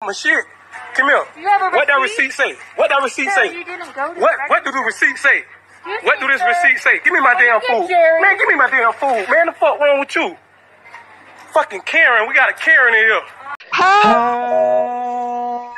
[0.00, 0.44] my shit.
[0.94, 1.24] Come here.
[1.36, 2.30] You What that receipt?
[2.30, 2.54] receipt say?
[2.76, 3.52] What that receipt say?
[3.52, 5.42] you didn't go to What what do the receipt say?
[5.42, 6.48] Excuse What me, do this sir.
[6.48, 7.00] receipt say?
[7.02, 7.88] Give me my damn food.
[7.88, 8.22] Jerry.
[8.22, 9.26] Man, give me my damn food.
[9.30, 10.36] Man, the fuck wrong with you?
[11.52, 12.28] Fucking Karen.
[12.28, 13.22] We got a Karen in here.
[13.72, 15.74] Hai,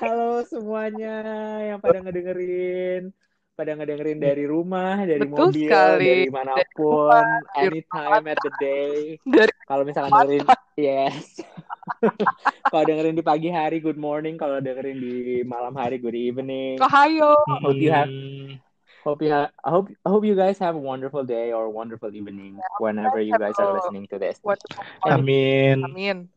[0.00, 1.24] halo semuanya
[1.72, 3.12] yang pada ngedengerin,
[3.58, 6.06] pada ngedengerin dari rumah, dari Betul mobil, sekali.
[6.06, 9.18] dari mana pun, Dari anytime at the day.
[9.26, 10.46] Dari Kalau misalkan dengerin,
[10.78, 11.42] yes.
[12.70, 14.38] Kalau dengerin di pagi hari, good morning.
[14.38, 16.78] Kalau dengerin di malam hari, good evening.
[16.78, 17.34] Ohio.
[17.66, 18.06] Hope you have,
[19.02, 21.72] hope you have, I hope, I hope you guys have a wonderful day or a
[21.74, 24.38] wonderful evening whenever you guys are listening to this.
[24.46, 24.86] Wonderful.
[25.02, 25.82] Amin.
[25.82, 26.30] Amin.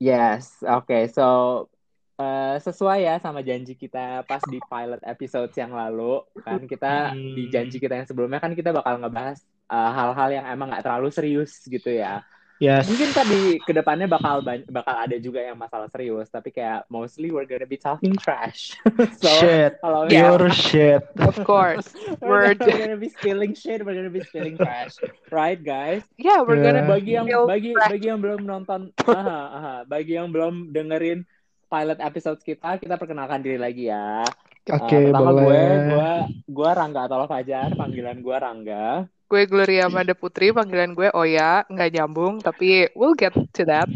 [0.00, 1.08] Yes, oke.
[1.12, 1.68] So
[2.14, 7.34] eh, sesuai ya sama janji kita pas di pilot episode yang lalu kan kita Hmm.
[7.34, 11.08] di janji kita yang sebelumnya kan kita bakal ngebahas eh, hal-hal yang emang nggak terlalu
[11.10, 12.22] serius gitu ya.
[12.62, 12.86] Yes.
[12.86, 14.38] Mungkin tadi ke depannya bakal
[14.70, 18.78] bakal ada juga yang masalah serius, tapi kayak mostly we're gonna be talking trash.
[19.20, 19.74] so Shit.
[19.82, 20.30] kalau Yeah.
[20.38, 21.02] Pure shit.
[21.18, 21.90] Of course.
[22.22, 24.94] we're, We're gonna be spilling shit, we're gonna be spilling trash,
[25.34, 26.06] right guys?
[26.14, 26.78] yeah, we're Yeah.
[26.78, 31.26] gonna bagi yang bagi bagi yang belum nonton aha, aha, bagi yang belum dengerin
[31.74, 34.22] pilot episode kita kita perkenalkan diri lagi ya
[34.64, 35.68] Oke, Eh, pertama gue boleh.
[35.90, 36.10] gue
[36.48, 38.86] gue Rangga atau Fajar panggilan gue Rangga
[39.24, 43.88] Gue Gloria Mada Putri, panggilan gue Oya, nggak nyambung, tapi we'll get to that.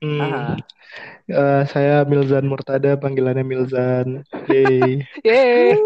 [0.00, 0.22] Hmm.
[0.22, 0.56] Aha.
[1.28, 4.22] Eh, saya Milzan Murtada, panggilannya Milzan.
[4.48, 5.04] Yeay.
[5.26, 5.76] Yeay.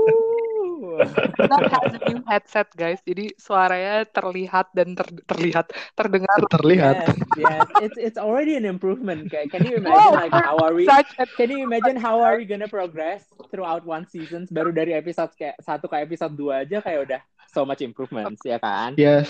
[1.04, 3.00] Kita has a new headset, guys.
[3.04, 6.38] Jadi suaranya terlihat dan ter- terlihat, terdengar.
[6.48, 6.96] Terlihat.
[6.96, 10.86] yes yes it's it's already an improvement Kayak, can you imagine like how are we
[10.90, 14.96] Such a can you imagine how are we gonna progress throughout one seasons baru dari
[14.96, 19.28] episode kayak satu ke episode dua aja kayak udah so much improvements ya kan Yes.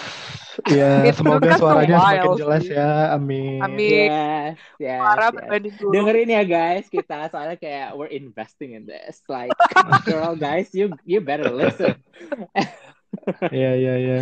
[0.64, 2.72] Ya, took semoga suaranya semakin jelas sih.
[2.72, 3.12] ya.
[3.12, 3.61] Amin.
[3.61, 4.09] Amin.
[4.09, 5.77] Yes, yes, Suara yes.
[5.92, 9.20] Dengerin ya guys, kita soalnya kayak we're investing in this.
[9.28, 9.53] Like,
[10.09, 11.95] girl, guys, you you better listen.
[13.50, 14.19] Iya, iya, iya.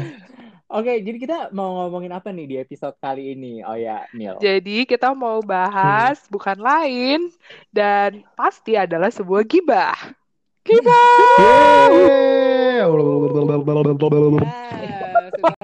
[0.70, 3.60] Oke, jadi kita mau ngomongin apa nih di episode kali ini?
[3.60, 4.38] Oh ya, Neil.
[4.40, 7.28] Jadi kita mau bahas bukan lain
[7.68, 9.92] dan pasti adalah sebuah gibah.
[10.64, 11.90] Gibah.
[11.92, 12.80] Yeay.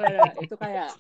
[0.01, 0.95] Yes, itu, kayak-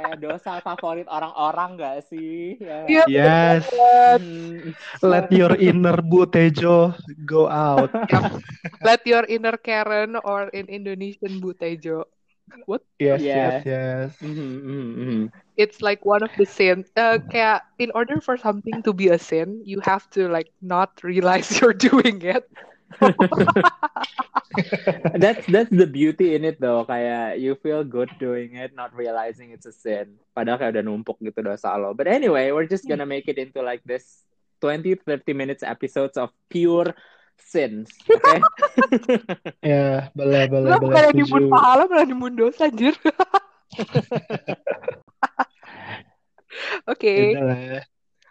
[0.00, 2.56] kayak dosa favorit orang-orang gak sih?
[2.60, 2.80] Ya.
[2.88, 3.04] Iya.
[3.06, 3.68] Yes.
[4.08, 4.72] Hmm,
[5.04, 6.96] Let your inner Bu Tejo
[7.28, 7.92] go out.
[8.86, 12.04] Let your inner Karen or in Indonesian Butejo.
[12.66, 12.82] What?
[12.98, 13.34] Yes, Yeah.
[13.34, 14.16] yes, yes.
[14.22, 15.20] mhm, mhm, mhm.
[15.56, 16.84] It's like one of the sin.
[16.96, 21.02] Uh, kayak in order for something to be a sin, you have to like not
[21.02, 22.44] realize you're doing it.
[25.14, 26.82] That's that's the beauty in it though.
[26.84, 30.18] Kayak you feel good doing it, not realizing it's a sin.
[30.34, 31.94] Padahal kayak udah numpuk gitu dosa lo.
[31.94, 34.26] But anyway, we're just gonna make it into like this
[34.58, 36.90] 20 30 minutes episodes of pure
[37.38, 37.94] sins.
[38.04, 38.42] Okay?
[39.70, 40.82] Ya, boleh, boleh, boleh.
[40.82, 41.52] bukan nimbun Setuju.
[41.52, 42.96] pahala malah nimbun dosa anjir.
[46.90, 47.86] Oke, Udah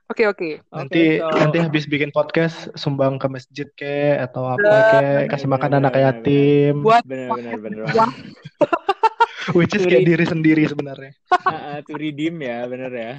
[0.09, 0.27] lah ya.
[0.33, 0.49] oke, oke.
[0.73, 5.53] Nanti so- nanti habis bikin podcast sumbang ke masjid ke atau apa ke kasih bener,
[5.53, 7.83] makan bener, anak bener, yatim Buat bener bener bener.
[7.93, 8.11] Wah.
[9.57, 11.13] which is kayak diri sendiri sebenarnya.
[11.31, 13.13] Uh, to redeem ya, bener ya.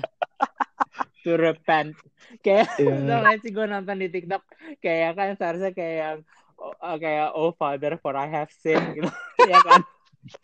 [1.26, 1.94] To repent.
[2.42, 2.70] Kayak
[3.08, 4.42] tau gak sih gue nonton di TikTok
[4.78, 6.18] kayak kan seharusnya kayak yang
[6.58, 9.10] oh, uh, kayak oh father for I have sinned gitu
[9.46, 9.82] ya kan.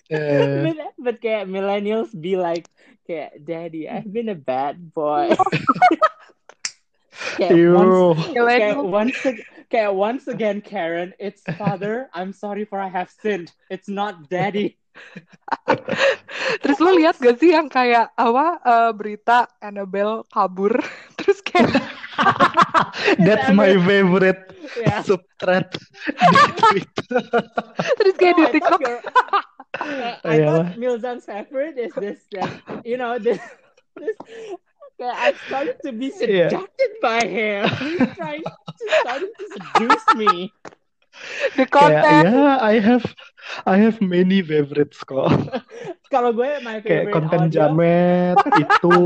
[0.09, 2.65] Eh, but, but kayak millennials be like
[3.05, 5.37] kayak daddy I've been a bad boy.
[7.37, 7.99] Kayak once
[8.35, 9.19] kayak once
[9.67, 13.51] kayak once again Karen it's father I'm sorry for I have sinned.
[13.69, 14.79] It's not daddy.
[16.65, 20.73] Terus lo lihat gak sih yang kayak apa eh, berita Annabelle kabur,
[21.21, 21.69] terus kayak
[23.27, 24.41] That's my favorite
[24.77, 24.99] Ya.
[25.05, 25.69] subthread
[26.35, 27.23] di Twitter.
[28.03, 29.05] terus kayak Oh, di I thought TikTok your-
[30.27, 32.51] I- thought Milzan's favorite is this, that,
[32.83, 33.39] you know, this,
[33.95, 34.17] this.
[35.01, 37.69] Okay, I'm starting to be seducted by him.
[37.79, 38.45] He's trying
[38.79, 40.53] to starting to seduce me.
[41.57, 42.27] the Kayak content.
[42.27, 43.05] ya, I have
[43.67, 45.31] I have many favorites kok.
[46.13, 48.99] Kalau gue my Kayak favorite konten audio, jamet itu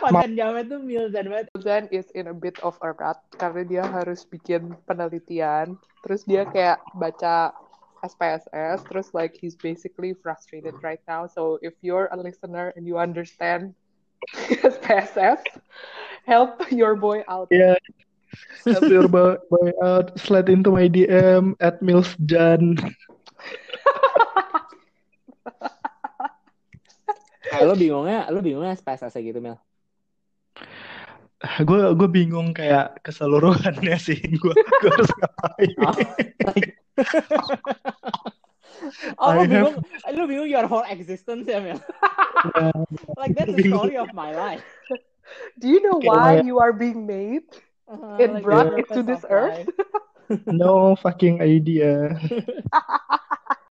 [0.00, 1.48] konten jamet tuh Milzan banget.
[1.60, 5.76] Zan is in a bit of a rut karena dia harus bikin penelitian.
[6.04, 7.52] Terus dia kayak baca
[8.02, 8.84] SPSS.
[8.86, 11.26] Terus like he's basically frustrated right now.
[11.26, 13.74] So if you're a listener and you understand
[14.60, 15.42] SPSS,
[16.26, 17.48] help your boy out.
[17.50, 17.76] ya
[18.68, 22.76] help your boy, boy out slide into my DM at milsjan.
[27.48, 29.56] Eh, lo bingungnya, lo bingungnya SPSS gitu Mil.
[31.38, 35.94] gue gue bingung kayak keseluruhannya sih gue gue harus ngapain Oh,
[36.50, 36.74] like,
[39.18, 39.76] oh, lu I bingung,
[40.12, 41.80] lu bingung your whole existence ya, Mel?
[43.18, 44.64] Like that's the story of my life.
[45.58, 47.44] Do you know Kayak why kayak- you are being made?
[47.84, 49.68] Uh, It like brought it purpose to this earth?
[50.44, 52.12] no fucking idea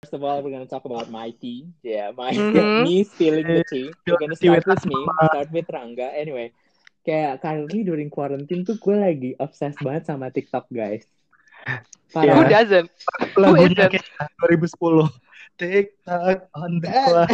[0.00, 1.68] First of all, we're gonna talk about my tea.
[1.82, 2.84] Yeah, my Mhm.
[2.86, 3.92] me spilling the tea.
[4.06, 6.14] We're gonna start with with me, start with Rangga.
[6.14, 6.54] Anyway,
[7.02, 11.04] kayak currently during quarantine tuh gue lagi obsessed banget sama TikTok, guys.
[12.16, 12.32] Iya.
[12.32, 12.88] Who doesn't?
[13.36, 13.92] lagunya isn't?
[13.92, 14.06] kayak
[14.40, 15.12] 2010
[15.56, 17.04] TikTok on the eh.
[17.04, 17.30] clock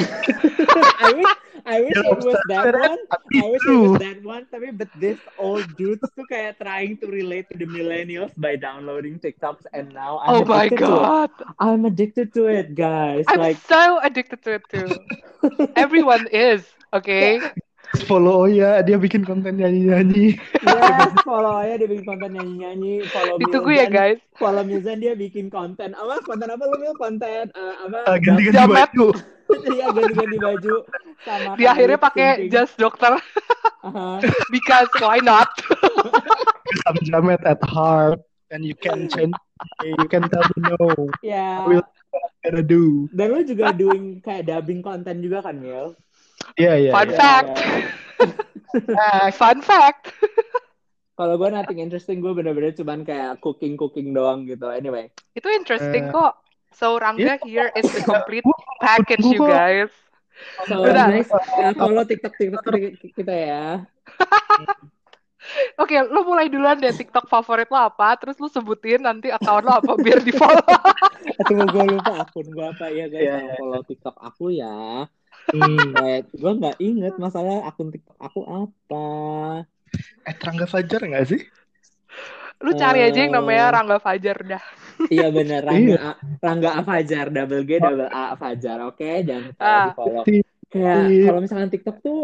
[1.02, 1.32] I wish,
[1.66, 2.98] I wish You're it was that one.
[3.38, 4.46] I wish it was that one.
[4.50, 9.18] Tapi but this old dudes tuh kayak trying to relate to the millennials by downloading
[9.18, 11.06] TikToks, and now I'm Oh my addicted to it.
[11.06, 11.30] god.
[11.58, 13.26] I'm addicted to it, guys.
[13.28, 14.88] I'm like, so addicted to it too.
[15.76, 17.40] Everyone is, okay?
[18.08, 22.94] Follow Oya dia bikin konten nyanyi-nyanyi yes, follow aja dia bikin konten nyanyi-nyanyi.
[23.08, 24.18] Follow Ditunggu Milzan, ya guys.
[24.36, 26.14] Follow Milzan dia bikin konten apa?
[26.24, 26.94] Konten apa lu Mil?
[26.96, 27.98] Konten eh, apa?
[28.08, 28.76] Ah, ganti-ganti Jamet.
[28.88, 29.08] baju
[29.52, 30.74] Iya ganti-ganti baju
[31.22, 33.20] sama Di akhirnya pakai jas dokter
[33.82, 34.22] Aha.
[34.54, 35.50] because why not?
[36.88, 39.34] I'm Jamet at heart and you can change
[39.84, 41.62] you can tell me no Ya.
[41.62, 41.84] I will
[42.42, 45.96] gotta do Dan lu juga doing kayak dubbing konten juga kan, Mil?
[46.60, 47.16] Iya iya Fun iya.
[47.18, 47.56] fact.
[47.58, 49.30] Ya.
[49.40, 50.04] Fun fact.
[51.18, 54.72] Kalau gue nothing interesting, gue bener-bener cuman kayak cooking-cooking doang gitu.
[54.72, 55.12] Anyway.
[55.36, 56.40] Itu interesting Eh, kok.
[56.72, 57.44] So Rangga iya.
[57.44, 58.48] here is the complete
[58.80, 59.92] package you guys.
[60.66, 61.12] So Udah.
[61.12, 62.64] guys, uh, follow TikTok-TikTok
[63.12, 63.84] kita ya.
[65.82, 69.72] Oke, lo mulai duluan deh TikTok favorit lo apa, terus lo sebutin nanti account lo
[69.82, 70.64] apa biar di follow.
[71.44, 73.26] Tunggu gue lupa akun gue apa ya guys.
[73.26, 73.58] Tolong iya.
[73.58, 75.06] follow TikTok aku ya.
[75.50, 75.90] Hmm.
[75.98, 79.04] Wait, gue nggak inget masalah akun TikTok aku apa.
[80.22, 81.42] eh Rangga Fajar nggak sih
[82.62, 83.74] Lu cari aja yang namanya Eh.
[83.74, 84.62] Rangga Fajar dah.
[85.10, 85.98] Iya bener, Rangga, Iya.
[85.98, 89.02] A, Rangga A Fajar, double G, double A Fajar, oke?
[89.02, 89.82] Jangan lupa Ah.
[89.82, 90.22] di follow.
[90.70, 90.96] Kayak
[91.26, 92.20] kalau misalkan TikTok tuh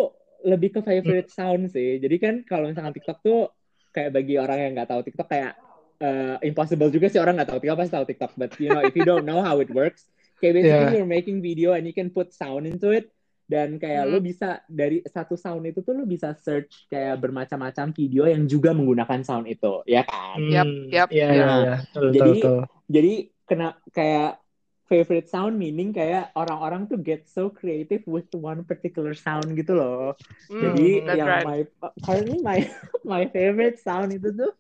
[0.47, 1.99] lebih ke favorite sound sih.
[1.99, 3.51] Jadi kan kalau misalkan TikTok tuh
[3.91, 5.53] kayak bagi orang yang nggak tahu TikTok kayak
[5.99, 8.33] eh, impossible juga sih orang nggak tahu TikTok pasti tahu TikTok.
[8.39, 10.07] But you know if you don't know how it works,
[10.39, 10.95] kayak basically Yeah.
[10.97, 13.11] you're making video and you can put sound into it.
[13.49, 14.13] Dan kayak Hmm.
[14.13, 18.77] lu bisa dari satu sound itu tuh lu bisa search kayak bermacam-macam video yang juga
[18.77, 20.37] menggunakan sound itu, ya kan?
[20.37, 20.85] Yap, Hmm.
[20.93, 21.09] iya yap.
[21.09, 21.47] iya iya
[21.81, 22.43] betul betul Jadi-
[22.89, 23.13] Jadi
[23.45, 24.41] kena kayak
[24.85, 30.17] favorite sound meaning kayak orang-orang tuh get so creative with one particular sound gitu loh.
[30.49, 31.45] Hmm, Jadi yang right.
[31.45, 31.61] my
[32.01, 32.59] currently my
[33.17, 34.53] my favorite sound itu tuh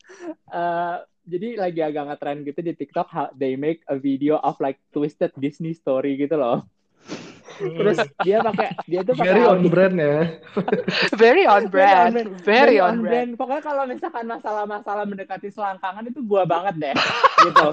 [0.48, 4.80] uh, jadi lagi agak ngetrend gitu di TikTok how they make a video of like
[4.90, 6.64] twisted Disney story gitu loh.
[7.58, 10.20] Terus dia pakai dia tuh pakai very on brand ya
[11.16, 12.14] Very on brand.
[12.14, 13.30] Very Very on brand.
[13.34, 16.94] Pokoknya kalau misalkan masalah-masalah mendekati selangkangan itu gua banget deh.
[17.48, 17.68] gitu.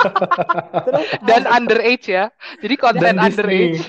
[0.89, 2.25] Terus Dan underage ya.
[2.59, 3.25] Jadi konten Disney.
[3.29, 3.81] underage.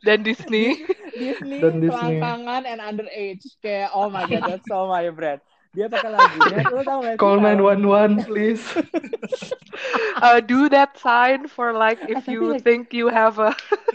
[0.00, 0.66] Dan Disney.
[1.14, 1.92] Disney, Dan Disney.
[1.92, 5.38] selangkangan and underage kayak oh my god that's so my brand
[5.74, 7.20] dia pakai lagunya lu tau gak sih?
[7.20, 8.64] Call kalau- 911 please.
[10.14, 13.50] Uh, do that sign for like if you like- think you have a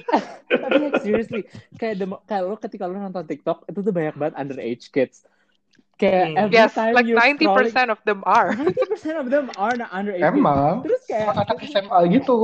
[0.51, 1.47] tapi like seriously
[1.79, 2.03] kayak
[2.43, 5.23] lu ketika lu nonton TikTok itu tuh banyak banget underage kids.
[5.95, 6.41] Kayak Hmm.
[6.47, 8.51] every yes, time like you're 90% of them are.
[8.55, 8.71] scrolling,
[9.15, 10.83] 90% of them are not underage emang?
[10.83, 12.39] Terus kayak anak SMA gitu?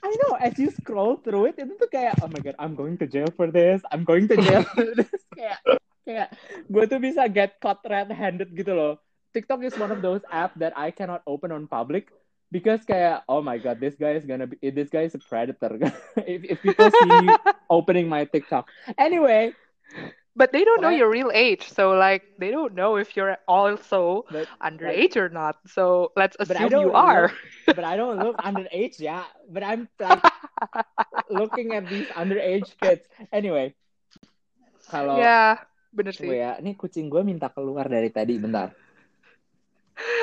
[0.00, 2.96] I know as you scroll through it itu tuh kayak oh my god I'm going
[3.00, 5.12] to jail for this I'm going to jail for this.
[5.36, 5.60] Kayak
[6.04, 6.34] kayak
[6.72, 8.94] gue tuh bisa get caught red-handed gitu loh.
[9.32, 12.12] TikTok is one of those app that I cannot open on public
[12.52, 15.80] because kayak oh my god this guy is gonna be this guy is a predator.
[16.28, 17.32] If, if people see me
[17.72, 18.68] opening my TikTok.
[19.00, 19.56] Anyway.
[20.32, 21.68] But they don't know your real age.
[21.68, 25.60] So like they don't know if you're also but underage or not.
[25.68, 27.32] So let's assume you are.
[27.68, 29.28] look- but I don't look underage yeah.
[29.48, 30.24] But I'm like
[31.28, 33.04] looking at these underage kids.
[33.32, 33.76] Anyway.
[34.88, 35.16] Hello.
[35.16, 35.56] Ya,
[35.92, 36.40] bener Gue sih.
[36.40, 38.72] ya, ini kucing gue minta keluar dari tadi, bentar.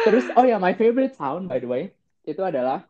[0.04, 1.94] Terus, oh ya, my favorite sound, by the way,
[2.26, 2.84] itu adalah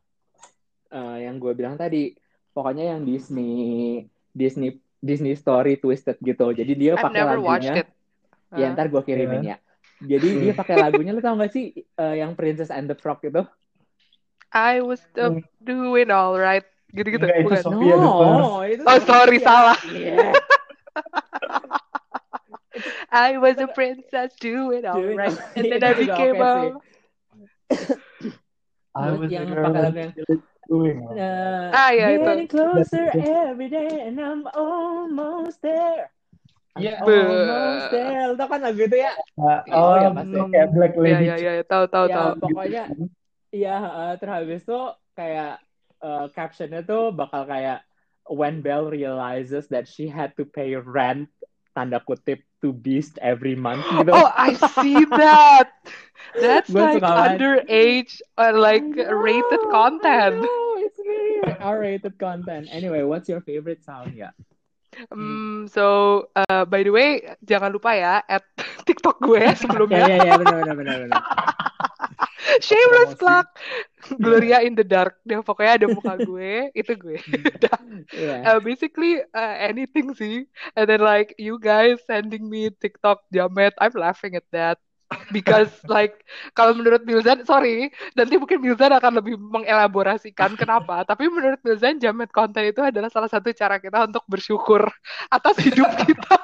[0.90, 2.16] eh, yang gue bilang tadi.
[2.50, 6.50] Pokoknya yang Disney, Disney, Disney Story Twisted gitu.
[6.52, 7.86] Jadi dia pakai lagunya.
[7.86, 7.88] it.
[8.50, 9.58] Ya, Uh, ntar gue kirimin ya.
[10.02, 13.46] Jadi dia pakai lagunya, lu tau gak sih eh, yang Princess and the Frog itu?
[14.50, 16.66] I was the doing all right.
[16.90, 17.22] Gitu-gitu.
[17.22, 17.62] Enggak, itu bukan?
[17.62, 19.46] Sophia no, itu Oh, sorry, Sophia.
[19.46, 19.78] salah.
[19.86, 20.34] Iya.
[23.12, 25.36] I was a princess doing all Doing right.
[25.56, 26.54] And then Itu I became a...
[28.96, 30.12] I was yang the girl pakai lagu yang
[30.70, 32.22] doing Uh, Ah, ya, itu.
[32.22, 36.14] getting closer every day and I'm almost there.
[36.78, 37.02] Iya.
[37.02, 38.30] Almost there.
[38.38, 39.12] Tau kan lagu itu ya?
[39.34, 40.38] Nah, Oh, oh, ya, pasti.
[40.54, 41.26] kayak Black Iya Lady.
[41.26, 42.30] iya iya tahu tahu Ya, tahu.
[42.46, 42.84] pokoknya
[43.50, 44.80] Iya, uh, terus habis itu
[45.18, 45.58] kayak
[46.06, 47.82] uh, captionnya tuh bakal kayak
[48.30, 51.34] when Belle realizes that she had to pay rent
[51.80, 54.12] tanda kutip to Beast every month gitu.
[54.12, 55.72] Oh, I see that.
[56.36, 60.44] That's like underage or like I know, rated content.
[60.44, 62.68] know, it's really R-rated content.
[62.72, 64.36] Anyway, what's your favorite sound ya?
[65.08, 68.44] Hmm, so uh, by the way, jangan lupa ya at
[68.88, 70.04] TikTok gue Ya sebelumnya.
[70.04, 71.22] ya ya benar benar benar benar.
[72.66, 73.46] Shameless plug.
[74.24, 75.20] Gloria in the dark.
[75.28, 77.20] Dia pokoknya ada muka gue, itu gue.
[77.20, 77.80] Udah.
[78.16, 78.36] Iya.
[78.48, 80.48] Uh, basically uh, anything sih.
[80.74, 84.80] And then like you guys sending me TikTok jamet, I'm laughing at that.
[85.34, 86.22] Because like
[86.54, 91.02] kalau menurut Milzan, sorry, nanti mungkin Milzan akan lebih mengelaborasikan kenapa.
[91.02, 94.86] Tapi menurut Milzan, jamet konten itu adalah salah satu cara kita untuk bersyukur
[95.34, 96.38] atas hidup kita.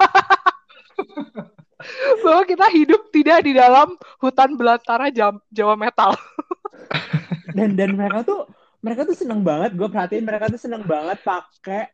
[2.24, 6.14] Bahwa kita hidup tidak di dalam hutan belantara Jawa metal.
[7.56, 8.44] dan dan mereka tuh
[8.84, 11.88] mereka tuh seneng banget gue perhatiin mereka tuh seneng banget pakai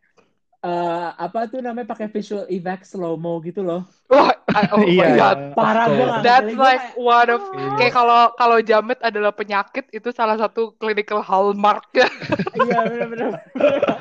[0.63, 4.29] eh, apa tuh namanya pakai visual effect slow mo gitu loh Wah,
[4.77, 5.17] oh my Iya.
[5.17, 5.37] god.
[5.57, 6.09] parah Betul.
[6.21, 7.69] That's like one of Iya.
[7.81, 11.89] kayak kalau kalau jamet adalah penyakit itu salah satu clinical hallmark.
[12.61, 13.31] iya bener bener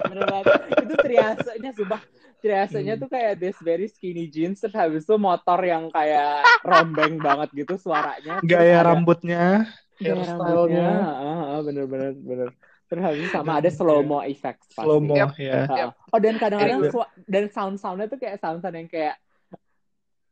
[0.03, 0.53] bener banget
[0.83, 2.01] itu triasenya sumpah
[2.41, 7.49] triasenya tuh kayak this very skinny jeans terus habis itu motor yang kayak rombeng banget
[7.55, 12.49] gitu suaranya Gaya ada- rambutnya, gaya hairstyle-nya, rambutnya ah, ah, bener bener bener
[12.91, 14.83] terus habis itu sama ada slow mo effects pasti.
[14.83, 15.31] slow mo Yep.
[15.39, 15.63] ya.
[15.63, 15.91] Ah, ah.
[16.11, 16.91] oh dan kadang-kadang
[17.23, 19.15] dan sound soundnya tuh kayak sound sound yang kayak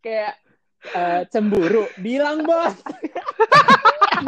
[0.04, 0.36] kayak
[0.92, 2.76] eh, cemburu bilang bos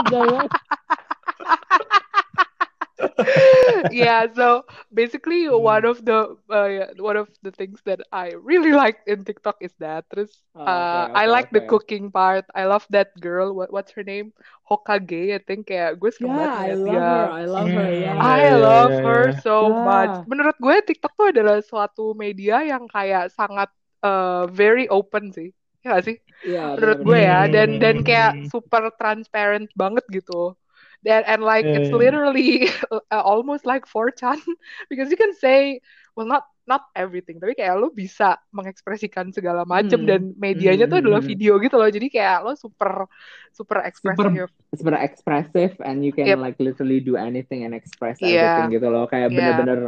[0.07, 0.47] Jangan.
[3.91, 8.71] yeah, so basically one of the uh, yeah, one of the things that I really
[8.83, 10.05] like in TikTok is that.
[10.11, 11.65] Terus Oh, uh, okay, I okay, like the okay.
[11.65, 12.45] cooking part.
[12.55, 13.53] I love that girl.
[13.55, 14.33] What what's her name?
[14.69, 15.33] Hokage.
[15.35, 17.07] I think kayak gue suka yeah banget I love dia.
[17.07, 18.03] her I love her Hmm.
[18.03, 19.33] yeah I Iya, iya, love iya, her iya.
[19.33, 19.77] so Yeah.
[19.77, 20.17] much.
[20.27, 23.69] Menurut gue TikTok tuh adalah suatu media yang kayak sangat
[24.05, 25.51] uh, very open sih.
[25.81, 26.17] Ya gak sih?
[26.47, 30.55] Iya, Menurut bener, gue bener, ya bener, dan dan kayak super transparent banget gitu.
[31.01, 31.97] Dan and like Iya, it's iya.
[31.97, 34.37] literally uh, almost like 4chan
[34.89, 35.81] because you can say
[36.13, 40.07] well not not everything tapi kayak lo bisa mengekspresikan segala macam Hmm.
[40.07, 41.31] dan medianya tuh Hmm, adalah hmm.
[41.33, 41.89] video gitu loh.
[41.89, 43.09] Jadi kayak lo super
[43.51, 44.47] super expressive.
[44.71, 46.37] super expressive and you can Yep.
[46.39, 48.45] like literally do anything and express Yeah.
[48.55, 49.57] everything gitu loh kayak Yeah.
[49.57, 49.79] bener-bener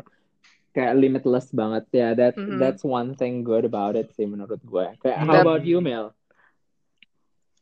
[0.73, 2.57] kayak limitless banget ya that Mhm.
[2.57, 6.17] that's one thing good about it sih menurut gue kayak how That- about you Mel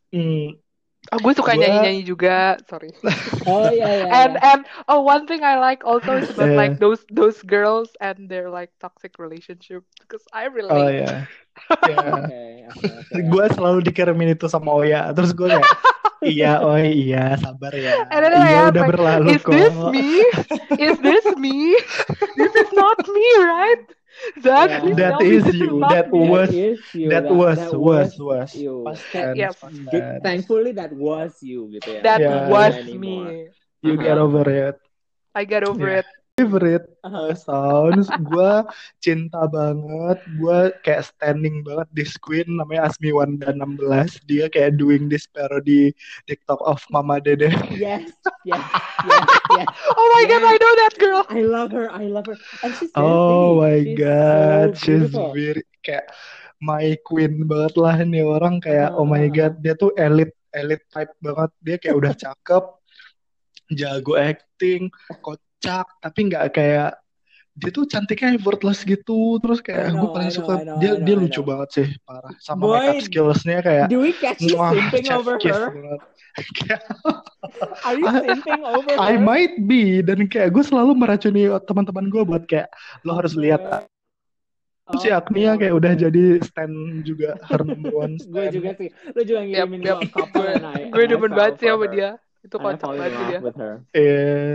[0.08, 0.60] Hmm,
[1.10, 2.54] Oh, gue suka Gua- nyanyi-nyanyi juga.
[2.70, 2.94] Sorry.
[3.50, 4.48] oh iya iya and iya.
[4.54, 6.60] and oh one thing I like also is about Yeah.
[6.62, 10.78] like those those girls and their like toxic relationship because I relate.
[10.78, 11.12] oh ya.
[11.84, 12.00] Ya.
[12.16, 13.16] Oke, oke, oke.
[13.28, 15.68] Gue selalu dikirimin itu sama Oya, terus gue kayak,
[16.24, 18.08] iya, oh iya, sabar ya.
[18.08, 19.52] And then Iya, udah like, berlalu Is kok.
[19.52, 20.08] this me?
[20.80, 21.76] Is this me?
[22.40, 23.84] this is not me, right?
[24.42, 24.80] That Yeah.
[24.80, 25.80] please That is you.
[25.88, 29.54] That was is you that was that was was you past Kayak- tense, Yes.
[29.58, 30.22] past Good- tense.
[30.22, 32.46] thankfully that was you gitu ya That Yeah.
[32.48, 33.50] was me.
[33.82, 34.26] You get Uh-huh.
[34.30, 34.76] over it.
[35.34, 36.06] I get over Yeah.
[36.06, 36.08] it.
[36.42, 37.30] Favorite Uh-huh.
[37.30, 38.52] uh, sounds, gue
[38.98, 40.18] cinta banget.
[40.38, 44.22] Gue kayak standing banget di Queen namanya Asmi Wanda 16.
[44.26, 45.90] Dia kayak doing this parody
[46.26, 47.50] TikTok of Mama Dede.
[47.74, 48.06] yes
[48.46, 48.62] yes
[49.10, 50.50] yes yes Oh my god, Yeah.
[50.50, 51.22] I know that girl.
[51.26, 55.62] I love her I love her and she's Oh my She's god, so she's very
[55.82, 56.06] kayak
[56.58, 61.10] my queen banget lah nih orang kayak oh my god dia tuh elite elite type
[61.18, 62.64] banget dia kayak udah cakep
[63.72, 64.86] jago acting
[65.62, 66.90] kocak tapi nggak kayak
[67.52, 70.76] dia tuh cantiknya effortless gitu terus I kayak gue paling I know, suka I know,
[70.82, 74.02] dia I know, dia I lucu banget sih parah sama Boy, makeup skillsnya kayak Do
[74.02, 75.70] we catch you simping over kiss her?
[77.86, 79.22] Are you simping over I her?
[79.22, 82.72] might be dan kayak gue selalu meracuni teman-teman gue buat kayak
[83.06, 83.86] lo harus lihat
[84.92, 88.54] Oh, si Agnia kayak udah jadi stand juga her number one Gue stand.
[88.58, 88.88] juga sih.
[89.14, 89.96] Lu juga Yep, ngirimin yep.
[90.02, 92.10] gue couple Gue I, gue I demen banget sih sama dia.
[92.42, 93.38] Itu I kocak banget sih dia.
[93.94, 94.54] Eh,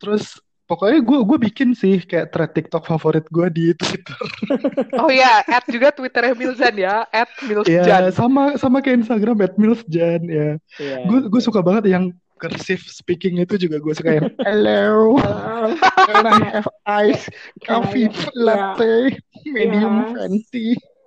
[0.00, 4.18] terus pokoknya gue gue bikin sih kayak thread TikTok favorit gue di Twitter.
[5.02, 8.02] Oh ya, add juga Twitternya Milzan ya, add Ya Milzan.
[8.10, 10.48] sama sama kayak Instagram @milsjan ya.
[10.78, 10.96] Iya.
[11.06, 15.72] Gue gue suka banget yang cursive speaking itu juga gue suka yang hello Hello.
[16.04, 17.24] can I have ice
[17.64, 18.76] coffee Yeah.
[18.76, 19.16] latte
[19.48, 20.12] medium Yes.
[20.12, 20.66] venti.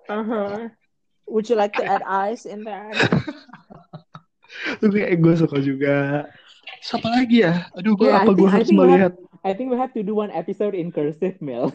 [0.09, 0.73] Uh-huh.
[1.29, 2.89] Would you like to add ice in there?
[4.81, 6.25] Itu kayak gue suka juga.
[6.81, 7.69] Siapa lagi ya?
[7.77, 9.13] Aduh, gue Yeah, apa gue harus melihat?
[9.43, 11.71] I think we have to do one episode in cursive, Mel.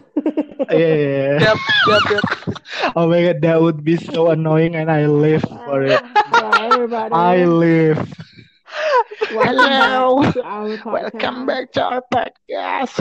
[0.69, 1.33] Iya, iya, iya.
[1.45, 2.25] Yep, yep, yep.
[2.97, 6.01] Oh my god, that would be so annoying and I live for it.
[6.33, 7.13] Yeah, everybody.
[7.13, 8.01] I live.
[9.31, 10.23] Welcome Hello.
[10.23, 11.15] back to our podcast.
[11.15, 12.95] Welcome back to our podcast.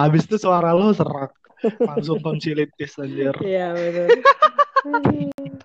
[0.00, 1.32] Habis itu suara lo serak.
[1.82, 3.34] Langsung tonsilitis anjir.
[3.42, 4.08] Iya benar.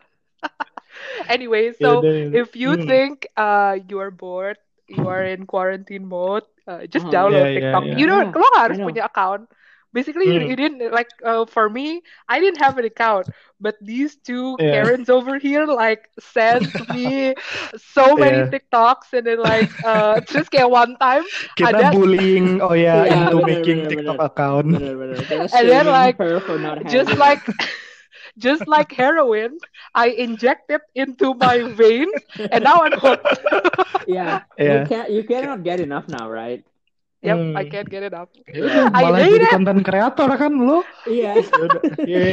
[1.29, 2.33] Anyway, so Yaudah.
[2.35, 2.87] if you Hmm.
[2.87, 4.57] think uh you are bored,
[4.87, 7.83] you are in quarantine mode, uh, just Oh, download yeah, yeah, TikTok.
[7.83, 7.97] yeah.
[7.97, 8.85] You don't, Yeah, lo nggak harus I know.
[8.85, 9.49] punya account.
[9.93, 10.47] Basically, you, Hmm.
[10.47, 13.27] you didn't like uh, for me, I didn't have an account,
[13.59, 14.69] but these two Yeah.
[14.69, 17.35] Karens over here like sent me
[17.77, 18.47] so many Yeah.
[18.47, 21.23] TikToks and then like uh terus kayak one time
[21.55, 24.19] Kita ada- bullying, oh ya, Iya, into bener, making bener, TikTok bener.
[24.19, 24.69] account.
[24.69, 25.17] Benar benar.
[25.23, 27.43] Kita And then, like, her for not just like
[28.37, 29.59] just like heroin,
[29.93, 33.39] I inject it into my veins and now I'm hooked.
[34.07, 34.73] yeah, Yeah.
[34.73, 36.63] you can't you cannot get enough now, right?
[37.23, 37.55] Yep, Hmm.
[37.55, 38.29] I can't get it up.
[38.51, 39.49] Ya, I malah hate jadi it.
[39.49, 40.83] konten kreator kan lo.
[41.07, 41.33] Iya.
[41.55, 41.83] Yaudah.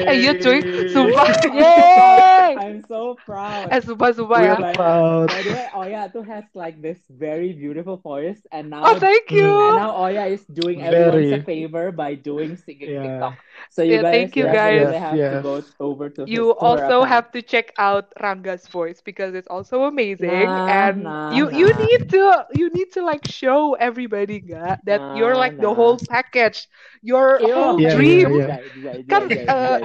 [0.08, 1.26] Eh iya cuy, sumpah.
[1.58, 2.56] Yeay.
[2.56, 3.72] I'm so proud.
[3.72, 4.56] Eh sumpah sumpah We're ya.
[4.74, 5.30] proud.
[5.30, 9.30] By the way, Oya tuh has like this very beautiful voice, and now Oh thank
[9.30, 9.50] you.
[9.58, 11.30] and now Oya is doing everyone Very.
[11.30, 13.00] a favor by doing singing Yeah.
[13.00, 13.38] TikTok.
[13.70, 14.94] So you Yeah, guys thank you, definitely guys.
[14.94, 17.04] have Yes, to go over to You also account.
[17.04, 21.72] have to check out Ranga's voice because it's also amazing Nah, and nah, you you
[21.74, 25.74] need to you need to like show everybody nggak that you're Nah, like the nah.
[25.74, 26.68] whole package.
[27.02, 27.54] Your Ew.
[27.54, 28.28] whole Yeah, dream.
[28.28, 29.78] yeah, jai, Kan, uh.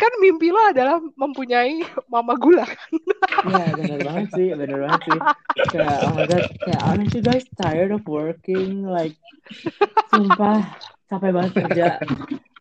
[0.00, 2.66] Kan mimpi lo adalah mempunyai mama gula.
[3.46, 5.18] Iya bener banget sih, bener banget sih.
[5.70, 8.84] Kayak oh my god, kayak aren't you guys tired of working?
[8.96, 9.16] Like,
[10.10, 10.58] sumpah
[11.08, 11.86] capek banget kerja.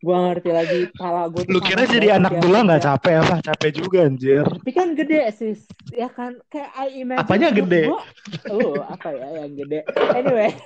[0.03, 3.35] Gua ngerti lagi, pala gue Lu kira jadi anak gula nggak capek apa?
[3.39, 4.43] Capek juga anjir.
[4.43, 5.63] Tapi kan gede sis,
[5.95, 6.35] ya kan?
[6.51, 7.23] Kayak I imagine.
[7.23, 7.87] Apanya gede?
[7.87, 8.03] gua-
[8.51, 9.79] oh, apa ya yang gede?
[10.11, 10.51] Anyway.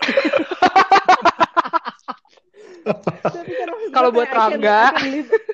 [3.21, 4.89] Tapi kan Kalau buat Rangga.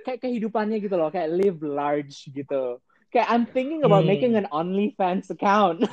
[0.07, 2.79] Kayak kehidupannya gitu loh, kayak live large gitu.
[3.11, 4.09] Kayak I'm thinking about Hmm.
[4.09, 5.83] making an OnlyFans account.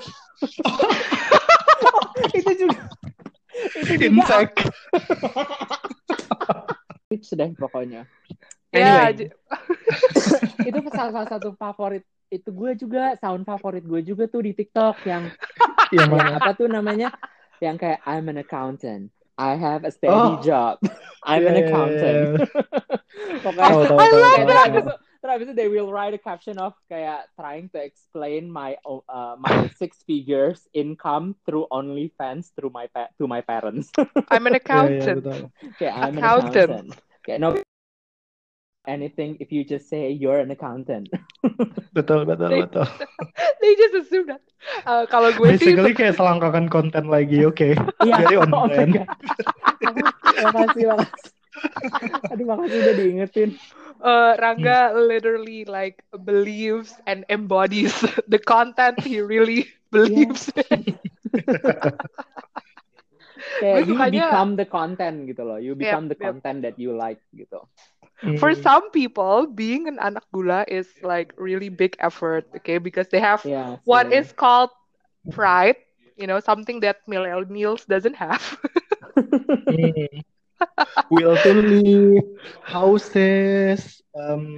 [2.38, 2.78] itu juga
[3.82, 4.54] itu juga Insect.
[7.10, 8.06] tips deh pokoknya.
[8.70, 9.34] Ya, Anyway.
[10.68, 15.02] itu salah, salah satu favorit itu gue juga sound favorit gue juga tuh di TikTok
[15.02, 15.26] yang
[15.90, 16.38] Yang yang mana?
[16.38, 17.10] apa tuh namanya
[17.58, 20.38] yang kayak I'm an accountant I have a steady Oh.
[20.38, 20.78] job
[21.26, 22.46] I'm an Iya, iya, accountant
[23.44, 25.09] pokoknya Tahu, tahu, I tahu, love that.
[25.20, 29.36] Terus habis itu they will write a caption of kayak trying to explain my uh,
[29.36, 33.92] my six figures income through OnlyFans through my pa- to my parents
[34.32, 35.20] I'm an accountant.
[35.20, 35.40] betul.
[35.76, 36.70] kayak I'm an Accountant.
[36.72, 36.88] accountant
[37.20, 37.48] kayak no
[38.88, 41.12] anything if you just say you're an accountant
[41.96, 42.86] Betul, betul, They- betul.
[43.60, 44.40] They just assume that.
[44.88, 47.76] Uh, kalau gue sih Basically kayak selangkangan konten lagi, oke.
[48.00, 48.92] Iya, Jadi on oh brand.
[48.96, 49.08] God.
[50.40, 51.30] makasih, makasih.
[52.32, 53.50] Aduh, makasih udah diingetin.
[54.02, 57.94] Uh, Rangga literally like believes and embodies
[58.28, 60.50] the content he really believes.
[63.60, 65.58] Kayak Gue you sukanya- become the content gitu loh.
[65.60, 66.18] You become the yep.
[66.18, 67.60] content that you like gitu.
[68.36, 68.54] For Hmm.
[68.54, 72.78] some people, being an anak gula is like really big effort, okay?
[72.78, 73.80] Because they have Iya.
[73.84, 74.12] what sih.
[74.12, 74.70] is called
[75.30, 75.76] pride,
[76.16, 78.42] you know, something that millennials doesn't have.
[81.10, 82.24] Will to live,
[82.62, 84.56] houses, um,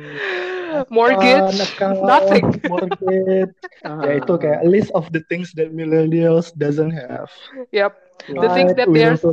[0.91, 2.45] Mortgage, account, nothing.
[2.69, 3.53] mortgage.
[3.85, 7.29] Ah, Ya itu kayak a list of the things that millennials doesn't have.
[7.73, 7.93] Yep.
[8.29, 8.41] iya.
[8.45, 9.31] The things that they're to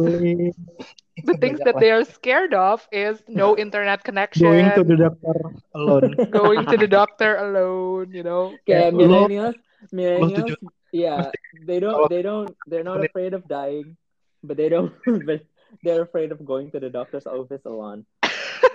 [1.24, 5.36] the things that they are scared of is no internet connection, going to the doctor
[5.76, 6.16] alone.
[6.32, 8.56] going to the doctor alone, you know.
[8.66, 9.58] kayak Ya, millennials,
[9.94, 10.58] millennials,
[10.92, 11.30] yeah,
[11.68, 13.96] they don't, they don't, they're not afraid of dying,
[14.44, 14.96] but they don't,
[15.28, 15.44] but
[15.82, 18.06] they're afraid of going to the doctor's office alone.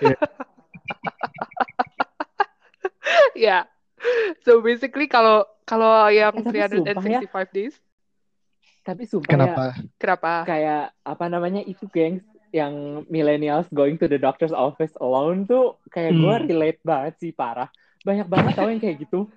[3.35, 3.63] yeah.
[4.43, 7.19] So basically kalau kalau yang Eh, tapi sumpah ya.
[7.25, 7.75] 365 days,
[8.85, 9.65] Tapi sumpah ya, Kenapa?
[9.97, 10.33] kenapa?
[10.45, 12.21] kayak apa namanya itu gengs
[12.53, 16.45] yang millennials going to the doctor's office alone tuh kayak gue Hmm.
[16.47, 17.67] relate banget sih parah
[18.05, 19.27] banyak banget tau yang kayak gitu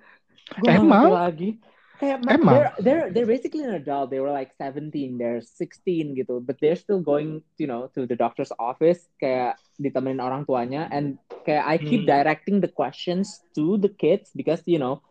[0.55, 1.09] gue Emang?
[1.11, 1.57] lagi
[1.99, 2.53] kayak ma- Emang?
[2.55, 4.09] they're, they're they're basically an adult.
[4.09, 6.39] They were like 17 they're 16 gitu.
[6.39, 9.05] But they're still going you know to the doctor's office.
[9.19, 10.87] Kayak ditemenin orang tuanya.
[10.87, 12.11] And kayak I keep Hmm.
[12.15, 15.03] directing the questions to the kids because you know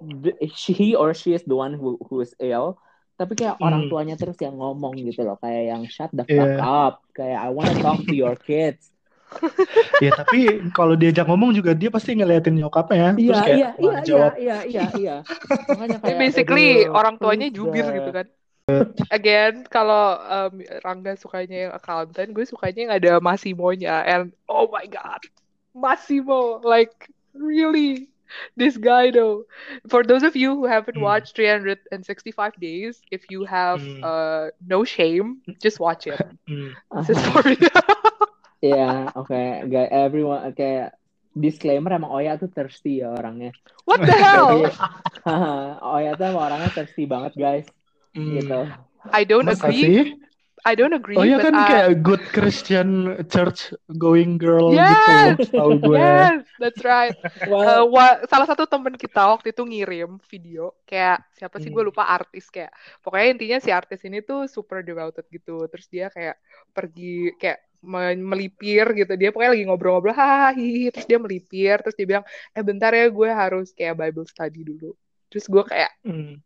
[0.00, 2.80] the, she he or she is the one who who is ill.
[3.20, 3.90] Tapi kayak orang Hmm.
[3.92, 5.36] tuanya terus yang ngomong gitu loh.
[5.38, 6.64] Kayak yang shut the fuck Yeah.
[6.64, 7.04] up.
[7.12, 8.88] Kayak I wanna talk to your kids
[10.04, 13.14] Ya tapi kalau diajak ngomong juga dia pasti ngeliatin nyokapnya.
[13.14, 14.32] Iya, Terus kayak iya, iya, jawab.
[14.40, 15.16] iya, iya, iya.
[15.68, 18.26] Makanya Ini kayak, basically aduh, orang tuanya please jubir gitu kan.
[19.10, 24.06] Again, kalau um, Rangga sukanya yang accountant, gue sukanya yang ada Massimo-nya.
[24.06, 25.26] And oh my god,
[25.74, 28.06] Massimo, like really,
[28.54, 29.42] this guy though.
[29.90, 31.02] For those of you who haven't Hmm.
[31.02, 34.06] watched 365 Days, if you have Hmm.
[34.06, 36.22] uh, no shame, just watch it.
[36.46, 36.70] Hmm.
[37.02, 37.58] This is for you.
[38.60, 40.92] Iya, oke, guys, everyone kayak
[41.32, 43.56] disclaimer emang Oya tuh thirsty ya orangnya.
[43.88, 44.68] What the hell?
[44.68, 44.76] Jadi,
[45.96, 47.66] Oya tuh emang orangnya thirsty banget guys,
[48.12, 48.36] Hmm.
[48.36, 48.60] gitu.
[49.08, 49.80] I don't Masa agree.
[49.80, 50.00] sih?
[50.60, 51.16] I don't agree.
[51.16, 55.40] Oh iya kan I- kayak good Christian church going girl Yes!
[55.40, 55.56] gitu.
[55.56, 55.96] Tahu gue.
[55.96, 57.16] Yes, that's right.
[57.40, 61.80] Eh, Well, wa- salah satu temen kita waktu itu ngirim video kayak siapa sih gue
[61.80, 61.88] Hmm.
[61.88, 66.36] lupa artis kayak pokoknya intinya si artis ini tuh super devoted gitu terus dia kayak
[66.76, 70.92] pergi kayak melipir gitu dia pokoknya lagi ngobrol-ngobrol hahaha hihi.
[70.92, 74.92] terus dia melipir terus dia bilang eh bentar ya gue harus kayak Bible study dulu
[75.28, 76.40] terus gue kayak Hmm.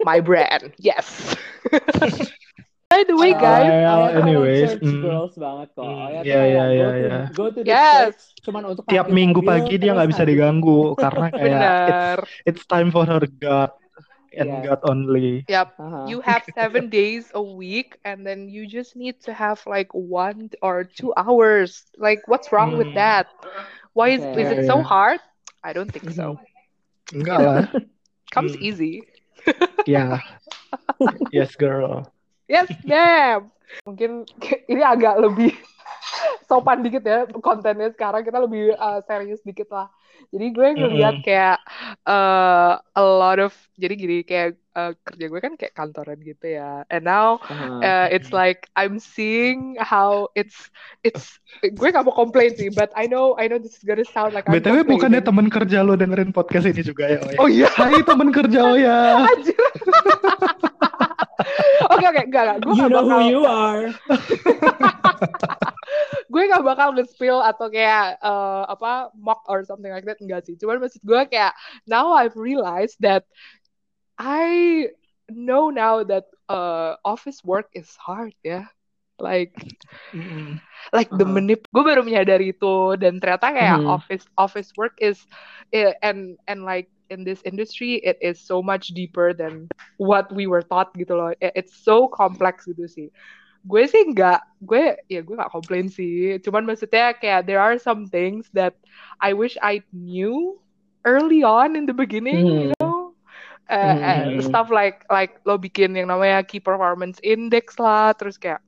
[0.00, 1.36] my brand yes
[2.90, 4.98] by the way Oya- guys emang anyways, church hmm.
[5.00, 5.84] girls banget kok.
[5.86, 7.18] Iya, iya, iya, to, iya.
[7.30, 7.94] go to the Yes.
[7.94, 11.62] church cuman untuk Tiap minggu pagi dia nggak bisa diganggu karena kayak
[12.42, 13.70] it's, it's time for her God
[14.36, 14.62] and Iya.
[14.62, 15.46] God only.
[15.48, 16.06] yap Aha.
[16.06, 20.50] you have seven days a week and then you just need to have like one
[20.62, 22.94] or two hours like what's wrong with Hmm.
[22.94, 23.26] that
[23.92, 24.62] why is, is Okay.
[24.62, 25.18] it so hard
[25.64, 26.38] i don't think so
[27.12, 27.60] Enggak lah.
[28.34, 28.62] comes Hmm.
[28.62, 29.02] easy
[29.86, 30.20] yeah.
[31.32, 32.12] Yes girl.
[32.48, 33.50] yes ma'am
[33.86, 34.26] mungkin
[34.68, 35.54] ini agak lebih
[36.50, 39.86] sopan dikit ya kontennya sekarang kita lebih uh, serius dikit lah
[40.34, 41.26] jadi gue ngeliat Mm-mm.
[41.26, 41.58] kayak
[42.04, 46.84] uh, a lot of jadi gini kayak uh, kerja gue kan kayak kantoran gitu ya
[46.92, 47.40] and now
[47.80, 50.68] uh, it's like I'm seeing how it's
[51.06, 54.34] it's gue gak mau komplain sih but I know I know this is gonna sound
[54.34, 57.18] like I'm BTW bukannya teman kerja lo dengerin podcast ini juga ya?
[57.22, 57.38] Oya?
[57.40, 58.98] oh iya Hai teman kerja Oya.
[59.30, 59.56] Anjir.
[61.92, 63.94] Oke oke enggak enggak gue You know bakal who you are.
[66.32, 70.54] gue gak bakal nge-spill atau kayak uh, apa mock or something like that enggak sih
[70.58, 71.54] cuman maksud gue kayak
[71.86, 73.24] now I've realized that
[74.18, 74.88] I
[75.30, 78.66] know now that uh, office work is hard ya
[79.18, 79.54] like
[80.14, 80.58] Mm-mm.
[80.92, 81.26] like the Uh-huh.
[81.26, 83.86] menip gue baru menyadari itu dan ternyata kayak Hmm.
[83.86, 85.26] office office work is
[85.74, 89.68] eh, and and like in this industry it is so much deeper than
[89.98, 93.08] what we were taught gitu loh It- it's so complex gitu sih
[93.66, 98.08] gue sih nggak gue ya gue nggak komplain sih cuman maksudnya kayak there are some
[98.08, 98.72] things that
[99.20, 100.56] I wish I knew
[101.04, 102.72] early on in the beginning you Hmm.
[102.80, 103.12] know
[103.70, 104.42] Uh, Hmm.
[104.42, 108.58] stuff like like lo bikin yang namanya key performance index lah terus kayak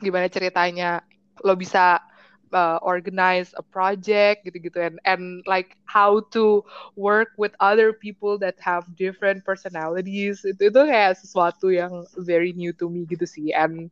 [0.00, 1.04] gimana ceritanya
[1.44, 2.00] lo bisa
[2.54, 6.62] uh, organize a project gitu-gitu and and like how to
[6.96, 12.72] work with other people that have different personalities itu itu kayak sesuatu yang very new
[12.72, 13.90] to me gitu sih and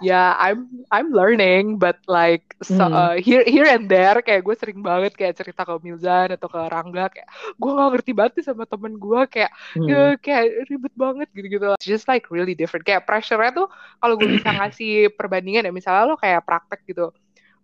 [0.00, 2.90] yeah I'm I'm learning but like so, Hmm.
[2.90, 6.58] uh, here here and there kayak gue sering banget kayak cerita ke Milzan atau ke
[6.66, 9.86] Rangga kayak gue nggak ngerti banget nih sama temen gue kayak Hmm.
[9.88, 13.68] ya kayak ribet banget gitu-gitu just like really different kayak pressure-nya tuh
[14.02, 17.14] kalau gue bisa ngasih perbandingan ya misalnya lo kayak praktek gitu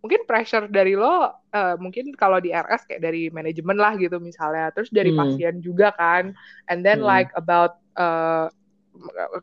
[0.03, 4.71] mungkin pressure dari lo eh, mungkin kalau di RS kayak dari manajemen lah gitu misalnya
[4.75, 5.17] terus dari Hmm.
[5.17, 6.31] pasien juga kan
[6.71, 7.07] and then Hmm.
[7.07, 8.47] like about eh,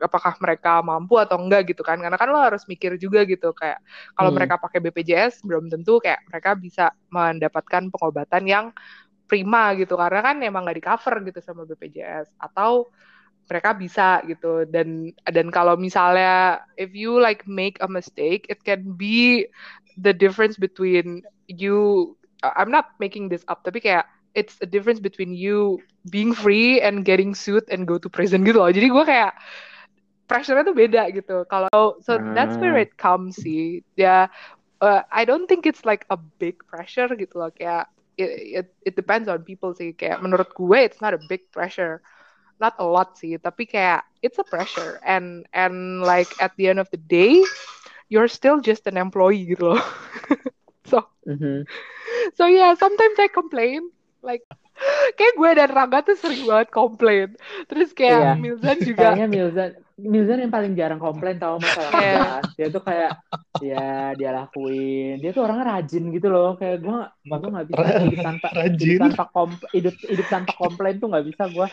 [0.04, 3.80] apakah mereka mampu atau enggak gitu kan karena kan lo harus mikir juga gitu kayak
[4.18, 4.36] kalau Hmm.
[4.36, 8.66] mereka pakai BPJS belum tentu kayak mereka bisa mendapatkan pengobatan yang
[9.26, 12.90] prima gitu karena kan emang nggak di cover gitu sama BPJS atau
[13.46, 14.66] mereka bisa gitu.
[14.66, 19.46] Dan dan kalau misalnya if you like make a mistake it can be
[20.02, 22.12] the difference between you
[22.44, 24.06] I'm not making this up tapi kayak
[24.36, 25.80] it's a difference between you
[26.12, 28.70] being free and getting sued and go to prison gitu loh.
[28.70, 29.34] Jadi gue kayak
[30.28, 31.46] pressure-nya tuh beda gitu.
[31.48, 32.84] Kalau so that's where Ah.
[32.84, 33.82] it comes sih.
[33.96, 34.28] Ya
[34.84, 37.50] uh, I don't think it's like a big pressure gitu loh.
[37.54, 37.88] Kayak
[38.20, 39.96] it, it, it depends on people sih.
[39.96, 42.04] Kayak menurut gue it's not a big pressure
[42.58, 46.80] not a lot sih tapi kayak it's a pressure and and like at the end
[46.80, 47.40] of the day
[48.08, 49.84] you're still just an employee gitu loh
[50.90, 51.66] so Mhm.
[52.38, 53.90] so yeah sometimes I complain
[54.22, 54.46] like
[55.16, 57.34] kayak gue dan Rangga tuh sering banget komplain
[57.66, 58.32] terus kayak Iya.
[58.38, 62.44] Milzan juga Kayaknya Milzan, Milzan yang paling jarang komplain tahu masalah kerjaan.
[62.60, 63.12] Dia tuh kayak,
[63.64, 65.24] ya dia lakuin.
[65.24, 66.60] Dia tuh orangnya rajin gitu loh.
[66.60, 68.76] Kayak gue, gue nggak bisa hidup tanpa rajin.
[68.76, 71.68] hidup tanpa kom- hidup hidup tanpa komplain tuh nggak bisa gue.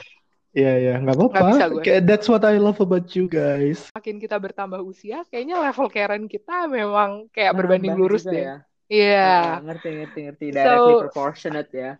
[0.52, 1.80] Iya iya nggak apa-apa.
[2.04, 3.88] that's what I love about you guys.
[3.96, 8.56] makin kita bertambah usia kayaknya level Karen kita memang kayak berbanding Nambah lurus deh ya.
[8.92, 9.56] Yeah.
[9.56, 11.92] Ah, ngerti ngerti ngerti directly So- proportionate ya.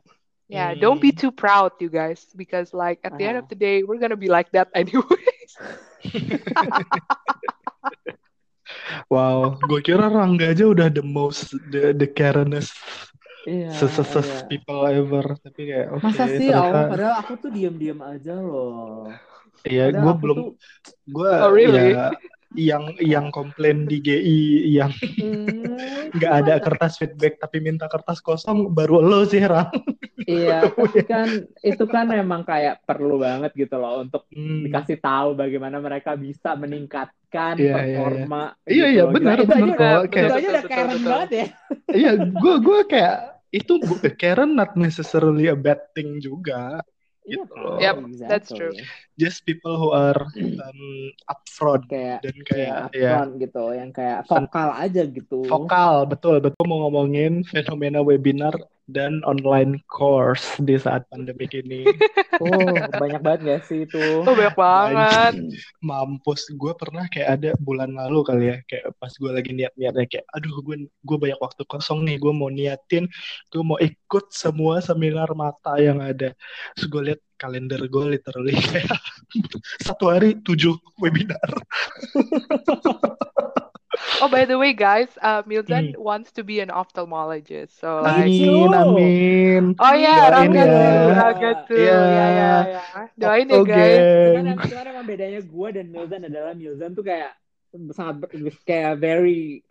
[0.53, 1.17] Yeah, don't be Hmm.
[1.17, 3.57] too proud, you guys, because like at the end of Uh-huh.
[3.57, 5.57] the day, we're gonna be like that anyways.
[9.12, 12.73] Wow, gue kira Rangga aja udah the most the the Karenest
[13.53, 13.69] Iya.
[13.71, 14.47] seseses iya.
[14.49, 15.37] people ever.
[15.37, 19.12] Tapi kayak oke Masa sih ternyata Allah, padahal aku tuh diam-diam aja loh.
[19.62, 20.49] iya gue belum tuh
[21.07, 21.93] gue Oh, really?
[21.93, 22.11] ya
[22.53, 24.41] yang yang komplain di GI
[24.75, 29.73] yang hmm, nggak ada kertas feedback tapi minta kertas kosong baru lo sih Ram.
[30.23, 34.65] Iya, tapi kan itu kan memang kayak perlu banget gitu loh untuk Hmm.
[34.65, 38.43] dikasih tahu bagaimana mereka bisa meningkatkan Iya, iya, performa.
[38.65, 39.12] Iya, gitu iya, loh.
[39.12, 40.01] benar, benar kok.
[40.09, 41.47] Kayak- itu aja udah Betul, keren banget ya.
[41.88, 43.17] Iya, gue gue kayak
[43.53, 46.81] itu bu- Karen not necessarily a bad thing juga.
[47.23, 47.79] Iya Gitu loh.
[47.79, 48.31] Yep, exactly.
[48.33, 48.75] that's true.
[49.15, 50.83] Just people who are um,
[51.31, 55.41] upfront Kayak dan kayak ya upfront gitu, yang kayak vokal aja gitu.
[55.47, 58.57] vokal betul betul mau ngomongin fenomena webinar
[58.90, 61.87] dan online course di saat pandemik ini.
[62.42, 64.25] Oh, banyak banget gak sih itu?
[64.25, 65.33] Oh, banyak banget.
[65.79, 70.27] Mampus, gue pernah kayak ada bulan lalu kali ya, kayak pas gue lagi niat-niatnya kayak,
[70.33, 73.07] aduh gue gue banyak waktu kosong nih, gue mau niatin,
[73.53, 76.35] gue mau ikut semua seminar mata yang ada.
[76.75, 78.99] Terus gue liat kalender gue literally kayak
[79.83, 81.51] satu hari tujuh webinar.
[84.23, 85.99] Oh, by the way, guys, uh, Milton Hmm.
[85.99, 87.75] wants to be an ophthalmologist.
[87.75, 89.63] So like, Amin, amin.
[89.83, 90.71] oh ya, Doain Rangga ya.
[90.71, 91.99] tuh, Rangga tuh, Iya.
[91.99, 92.83] ya ya ya.
[93.19, 93.67] Doain ya Oke.
[93.67, 94.03] guys.
[94.31, 97.35] Cuman, cuman emang bedanya gue dan Milzan adalah Milzan tuh kayak
[97.91, 98.31] sangat
[98.63, 99.65] kayak very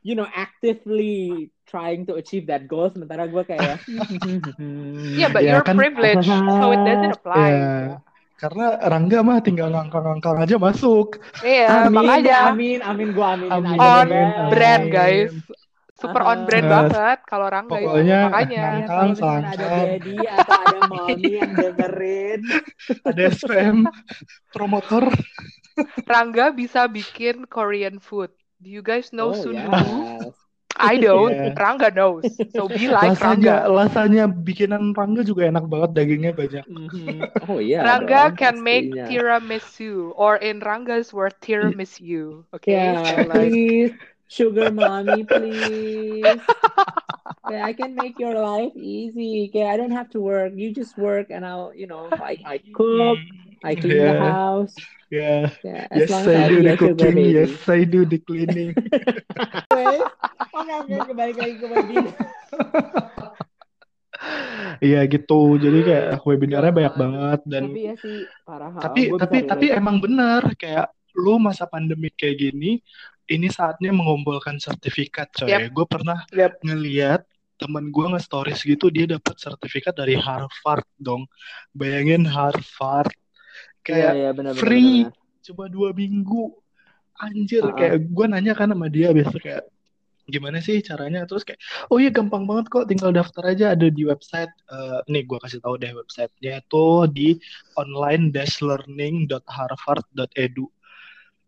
[0.00, 3.84] you know actively trying to achieve that goal sementara gue kayak
[5.20, 7.50] Yeah, but Ya, you're kan- privileged, so it doesn't apply.
[7.52, 8.00] Ya,
[8.40, 11.08] karena Rangga mah tinggal ngangkang-ngangkang aja masuk.
[11.44, 14.26] Iya, amin makanya amin amin gue aminin Amin, aja on deh.
[14.50, 14.90] brand, amin.
[14.90, 15.32] guys.
[16.00, 18.00] Super on brand Uh, banget kalau Rangga itu.
[18.00, 18.58] pokoknya Makanya.
[18.76, 22.40] Ya, Ngangkang, kalau misalkan ada daddy atau ada mommy yang dengerin
[23.08, 23.76] Ada SPM
[24.54, 25.04] promotor.
[26.06, 28.30] Rangga bisa bikin Korean food.
[28.60, 29.80] Do you guys know oh Sundu?
[29.80, 30.34] yes
[30.80, 31.40] I don't.
[31.40, 31.56] Yeah.
[31.56, 32.42] Rangga knows.
[32.48, 33.70] So be like Lasanya, Rangga.
[33.76, 36.64] lasanya bikinan Rangga juga enak banget, dagingnya banyak.
[36.68, 37.28] Mhm.
[37.48, 39.04] oh iya Rangga dong, can make pastinya.
[39.04, 42.44] tiramisu or in Rangga's word tiramisu.
[42.54, 42.96] Okay?
[42.96, 43.92] Yeah, So like please,
[44.28, 46.42] sugar mommy, please.
[47.48, 49.48] Okay, I can make your life easy.
[49.50, 50.52] Okay, I don't have to work.
[50.54, 53.20] You just work, and I'll, you know, I, I cook,
[53.64, 54.14] I clean the Yeah.
[54.14, 54.88] house.
[55.10, 55.50] Yeah.
[55.62, 57.24] Yeah, as Yes, long I do the cooking.
[57.24, 58.74] Yes, I do the cleaning.
[59.72, 60.10] Anyway,
[60.60, 62.14] oke oke kembali lagi ke webinar.
[64.80, 65.56] Iya gitu.
[65.56, 68.70] Jadi kayak webinarnya banyak banget dan Tapi ya sih parah.
[68.74, 72.80] tapi tapi tapi emang bener kayak lu masa pandemik kayak gini
[73.26, 75.48] ini saatnya mengumpulkan sertifikat coy.
[75.48, 75.72] Yep.
[75.72, 76.52] Gue pernah Yep.
[76.60, 77.22] ngeliat
[77.56, 81.24] temen gue nge-stories gitu dia dapat sertifikat dari Harvard dong.
[81.72, 83.12] Bayangin Harvard
[83.80, 84.60] Iya kayak iya benar benar.
[84.60, 85.16] free benar.
[85.40, 86.52] cuma dua minggu
[87.16, 87.74] anjir Ah, ah.
[87.74, 89.64] kayak gue nanya kan sama dia biasa kayak
[90.32, 91.26] gimana sih caranya?
[91.28, 91.58] Terus kayak
[91.90, 94.50] oh iya gampang banget kok tinggal daftar aja ada di website.
[94.70, 97.34] Eh, nih gue kasih tahu deh websitenya itu di
[97.76, 100.66] online-learning.harvard.edu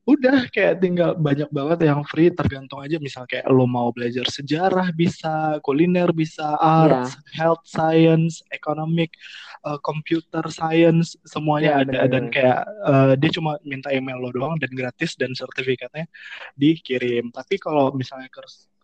[0.02, 4.90] udah kayak tinggal banyak banget yang free tergantung aja misal kayak lo mau belajar sejarah
[4.90, 9.14] bisa kuliner bisa arts health science economic
[9.62, 12.10] uh, computer science semuanya Iya, ada.
[12.10, 12.34] Dan benar-benar.
[12.34, 16.10] kayak uh, dia cuma minta email lo doang dan gratis dan sertifikatnya
[16.58, 17.30] dikirim.
[17.30, 18.26] Tapi kalau misalnya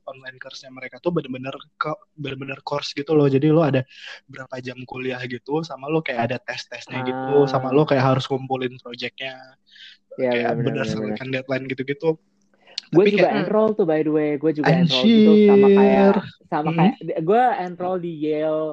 [0.09, 3.85] online course-nya mereka tuh bener-bener ke bener-bener course gitu loh jadi lo ada
[4.25, 7.47] berapa jam kuliah gitu sama lo kayak ada tes-tesnya gitu Ah.
[7.47, 9.37] sama lo kayak harus kumpulin projectnya
[10.17, 10.57] Iya kayak benar.
[10.57, 10.65] benar.
[10.89, 12.11] berdasarkan deadline gitu-gitu
[12.89, 16.17] Gue juga kayak- enroll tuh by the way, gue juga enroll gitu sama kayak Anjir.
[16.49, 16.79] sama Hmm.
[16.81, 18.67] kayak gue enroll di Yale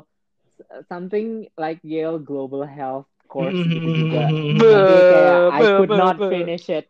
[0.88, 4.32] something like Yale Global Health course gitu juga.
[4.32, 4.56] Hmm.
[4.56, 6.86] Tapi kayak I Be- could be- not be- finish it.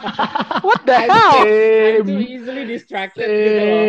[0.68, 1.40] What the hell?
[1.40, 3.84] I'm too easily distracted gitu loh.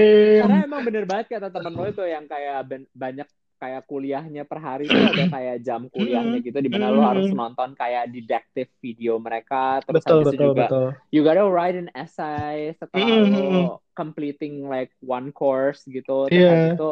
[0.48, 0.68] Karena Same.
[0.72, 3.28] emang bener banget kata temen lo itu yang kayak ben- banyak
[3.62, 7.78] kayak kuliahnya per hari itu ada kayak jam kuliahnya gitu di mana lo harus nonton
[7.78, 10.88] kayak didactive video mereka terus Betul, habis itu betul, juga betul.
[11.14, 13.38] you gotta write an essay setelah Mm-mm.
[13.38, 16.90] lo completing like one course gitu terus habis itu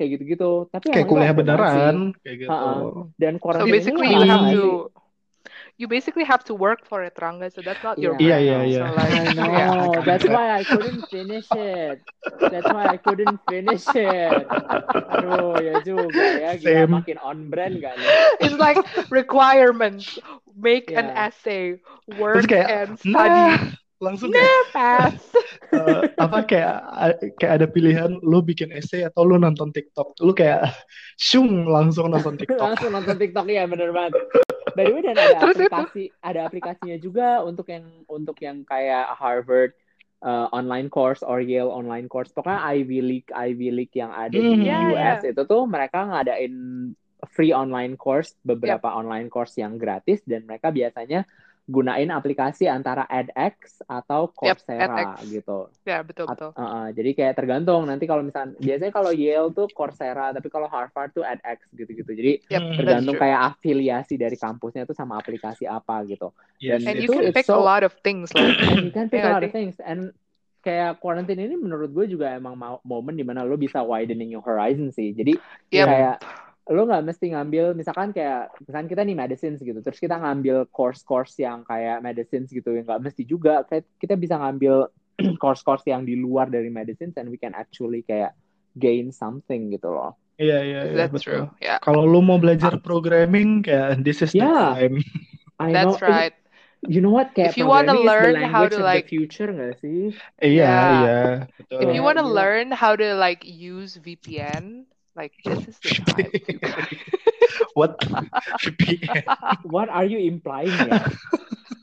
[0.00, 2.24] kayak gitu-gitu tapi Kayak kuliah beneran, sih.
[2.24, 2.48] kayak gitu.
[2.48, 2.72] Ha-ha.
[3.20, 4.64] dan So quarantine basically ini you have to
[5.76, 7.52] you basically have to work for it, Rangga.
[7.52, 8.44] So that's not your Iya, brand.
[8.44, 8.84] iya, iya.
[8.88, 9.48] So like, I know.
[9.52, 10.00] yeah.
[10.04, 12.00] That's why I couldn't finish it.
[12.48, 14.48] That's why I couldn't finish it.
[15.10, 16.56] Aduh, ya juga ya.
[16.56, 16.92] Gila, Same.
[17.00, 18.10] makin on brand gak nih?
[18.44, 18.78] It's like
[19.10, 20.18] requirements.
[20.60, 21.28] Make an Yeah.
[21.32, 21.64] essay,
[22.06, 23.56] work kayak, and study.
[23.56, 23.56] nah,
[24.00, 25.16] langsung kayak, Nah, pass.
[25.72, 26.76] Eh, apa kayak
[27.38, 30.18] kayak ada pilihan lu bikin essay atau lu nonton TikTok.
[30.22, 30.70] Lu kayak
[31.16, 32.58] shung langsung nonton TikTok.
[32.60, 34.14] langsung nonton TikTok ya bener banget.
[34.76, 35.66] By the way dan ada Terus itu?
[35.66, 39.74] aplikasi ada aplikasinya juga untuk yang untuk yang kayak Harvard
[40.22, 42.30] uh, online course or Yale online course.
[42.30, 44.62] Pokoknya Ivy League Ivy League yang ada di Hmm.
[44.62, 46.54] Iya, US itu tuh mereka ngadain
[47.34, 51.26] free online course beberapa online course yang gratis dan mereka biasanya
[51.64, 55.28] gunain aplikasi antara edX atau Yep, Coursera edX.
[55.28, 55.58] gitu.
[55.84, 56.50] Ya, betul At- betul.
[56.52, 60.66] uh, uh, jadi kayak tergantung nanti kalau misalnya biasanya kalau Yale tuh Coursera tapi kalau
[60.66, 62.10] Harvard tuh edX gitu-gitu.
[62.10, 66.34] Jadi Yep, tergantung kayak afiliasi dari kampusnya tuh sama aplikasi apa gitu.
[66.58, 68.90] Yes, Dan And you itu can pick a so- lot of things like And you
[68.90, 70.10] can pick Yeah, a lot of things and
[70.60, 74.44] kayak quarantine ini menurut gue juga emang mau- momen di mana lo bisa widening your
[74.44, 75.14] horizon sih.
[75.14, 75.38] Jadi
[75.70, 75.86] Yep.
[75.86, 76.16] kayak
[76.68, 81.40] lo nggak mesti ngambil misalkan kayak misalkan kita nih medicines gitu terus kita ngambil course-course
[81.40, 84.86] yang kayak medicines gitu yang nggak mesti juga kayak kita bisa ngambil
[85.42, 88.36] course-course yang di luar dari medicines and we can actually kayak
[88.76, 91.52] gain something gitu loh Iya, iya, iya, that's betul.
[91.52, 91.60] true.
[91.60, 91.76] Yeah.
[91.84, 94.72] Kalau lu mau belajar programming, kayak this is the Yeah.
[94.72, 95.04] time.
[95.60, 96.32] I That's know right.
[96.88, 99.76] you know what kayak If you is the learn how to, like- the future nggak
[99.84, 100.88] sih Iya, Yeah.
[100.96, 101.18] iya,
[101.60, 101.76] betul.
[101.84, 102.40] If you Yeah, want to gila.
[102.40, 104.88] learn how to like use VPN,
[105.20, 106.32] like this is the time.
[107.76, 108.00] What
[108.64, 109.24] VPN?
[109.74, 111.04] what are you implying ya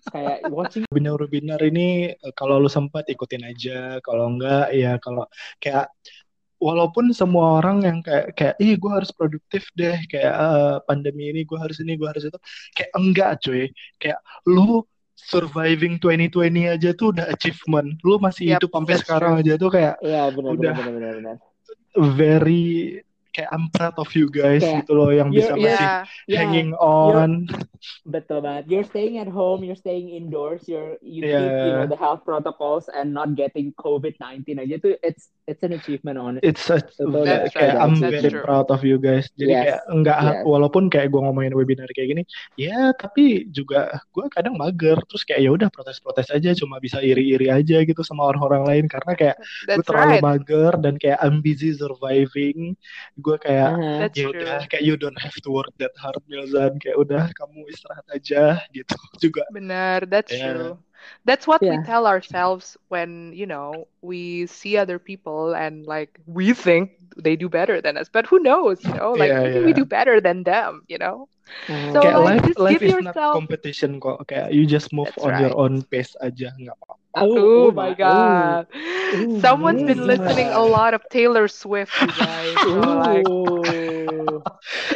[0.09, 5.27] kayak watching webinar-webinar ini eh, kalau lu sempat ikutin aja, kalau enggak ya kalau
[5.59, 5.91] kayak
[6.57, 11.45] walaupun semua orang yang kayak kayak ih gue harus produktif deh kayak eh, pandemi ini
[11.45, 12.39] gue harus ini gue harus itu
[12.73, 13.69] kayak enggak cuy
[14.01, 14.19] kayak
[14.49, 14.81] lu
[15.17, 19.41] surviving 2020 aja tuh udah achievement lu masih Yep, hidup sampai sekarang true.
[19.43, 20.73] aja tuh kayak ya benar Udah.
[20.73, 21.35] benar benar benar
[22.15, 23.01] very
[23.37, 26.01] kayak I'm proud of you guys Kayak, gitu loh yang bisa you're- masih Yeah.
[26.25, 27.45] Yeah, hanging on
[28.03, 28.65] betul banget.
[28.65, 31.37] You're staying at home, you're staying indoors, you're you Yeah.
[31.45, 35.77] keep you know the health protocols and not getting COVID-19 aja tuh it's it's an
[35.77, 36.43] achievement on it.
[36.43, 38.41] It's a, Betul, That's kayak right, I'm that's very true.
[38.43, 39.29] proud of you guys.
[39.37, 40.43] Jadi Yes, kayak enggak yes.
[40.43, 42.23] walaupun kayak gue ngomongin webinar kayak gini,
[42.57, 44.97] ya tapi juga gue kadang mager.
[45.07, 49.13] Terus kayak ya udah protes-protes aja, cuma bisa iri-iri aja gitu sama orang-orang lain karena
[49.13, 49.35] kayak
[49.69, 50.25] gue terlalu right.
[50.25, 52.73] mager dan kayak I'm busy surviving.
[53.27, 53.75] Gue kayak.
[53.99, 54.39] That's ya true.
[54.39, 58.63] udah kayak you don't have to work that hard Milzan kayak udah kamu istirahat aja
[58.71, 59.43] gitu juga.
[59.51, 60.55] Benar, that's Yeah.
[60.55, 60.71] true.
[61.25, 66.53] That's what we tell ourselves when, you know, we see other people and like we
[66.53, 68.09] think they do better than us.
[68.09, 69.13] But who knows, you know?
[69.13, 71.27] Like Yeah, maybe we do better than them, you know?
[71.69, 71.91] Uh-huh.
[71.91, 74.27] So, kayak like, life just life give is not competition kok.
[74.27, 76.95] Kayak you just move That's on your own pace aja nggak apa-apa.
[77.17, 78.67] Oh, my god.
[79.15, 80.11] Ooh, Someone's been yeah.
[80.11, 82.61] listening a lot of Taylor Swift, you guys.
[82.67, 83.56] So like Ooh.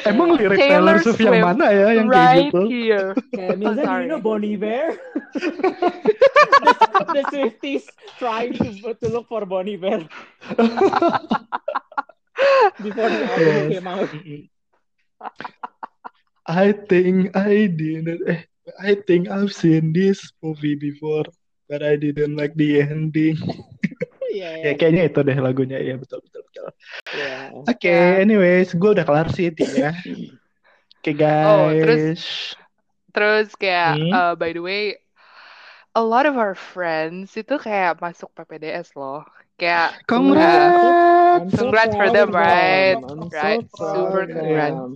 [0.10, 2.62] Emang lirik Taylor Taylor Swift yang mana ya yang kayak right gitu?
[2.66, 3.10] here.
[3.36, 4.02] Kayak Milza, do sorry.
[4.04, 4.86] you know Bon Iver?
[5.36, 7.86] the, the Swifties
[8.18, 10.06] trying to to look for Bon Iver
[12.82, 13.72] before the album Yes.
[13.72, 14.10] came out.
[16.48, 18.22] I think I didn't.
[18.28, 18.42] Eh,
[18.82, 21.26] I think I've seen this movie before,
[21.70, 23.38] but I didn't like the ending.
[24.32, 25.78] Yeah, ya kayaknya itu deh lagunya.
[25.84, 26.68] Ya betul betul betul.
[27.14, 27.52] yeah.
[27.52, 28.24] Oke, Yeah.
[28.24, 29.92] anyways, gue udah kelar sih ya.
[31.02, 31.82] Oke Oh, guys.
[31.84, 32.56] terus-
[33.12, 34.12] Terus kayak Hmm.
[34.16, 34.96] uh, by the way,
[35.92, 39.28] a lot of our friends itu kayak masuk PPDS loh.
[39.60, 40.80] Kayak Congrats.
[41.36, 42.96] I'm so Congrats for them, right?
[42.96, 43.68] I'm Right.
[43.68, 44.76] so proud Super congrats.
[44.80, 44.92] them.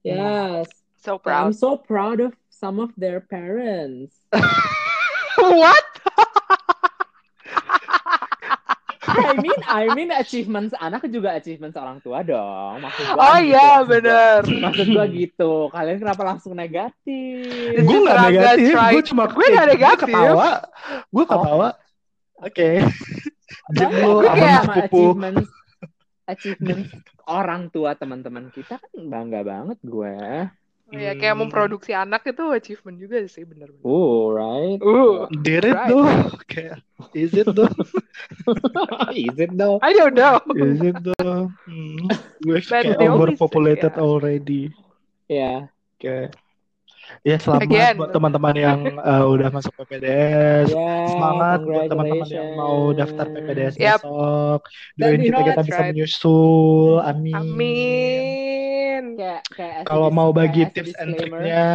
[0.00, 0.66] Yes.
[0.98, 1.50] so I'm proud.
[1.54, 4.16] so proud of some of their parents.
[5.38, 5.87] What?
[9.28, 12.80] I mean, I mean achievements anak juga achievements orang tua dong.
[12.80, 13.88] Maksud gua Oh gitu, iya, gua.
[13.88, 14.40] bener.
[14.48, 15.52] Maksud gua gitu.
[15.68, 17.44] Kalian kenapa langsung negatif?
[17.84, 20.08] Gue Rangga negatif, gue cuma Gue nggak gue negatif.
[20.08, 20.48] ketawa,
[21.12, 21.68] gue ketawa.
[22.40, 22.70] Oke.
[23.68, 25.48] Diam Tapi lu aku aman kayak achievements
[26.28, 26.88] achievements
[27.28, 30.16] orang tua teman-teman kita kan bangga banget gue.
[30.88, 31.44] Oh, ya kayak Hmm.
[31.44, 33.84] memproduksi anak itu achievement juga sih bener-bener.
[33.84, 34.80] Oh, right.
[34.80, 35.92] Uh, Did it Right.
[35.92, 36.08] though?
[36.50, 36.80] Kayak,
[37.12, 37.68] is it though?
[39.12, 39.76] Is it though?
[39.84, 40.40] I don't know.
[40.56, 41.52] Is it though?
[41.68, 42.08] Hmm.
[42.48, 44.00] We've But kayak overpopulated yeah.
[44.00, 44.62] already.
[45.28, 45.68] Ya.
[45.94, 46.32] Oke.
[47.24, 47.94] Ya selamat Again.
[47.96, 50.72] buat teman-teman yang uh, udah masuk PPDS.
[50.72, 54.00] Ya, Semangat buat teman-teman yang mau daftar PPDS Yep.
[54.04, 54.60] besok.
[54.92, 55.88] Dan Doain kita kita what's bisa right.
[55.92, 56.92] menyusul.
[57.00, 57.32] Amin.
[57.36, 58.37] Amin.
[59.18, 61.42] Kayak kayak Kalau mau kayak bagi tips and disclaimer.
[61.42, 61.66] triknya,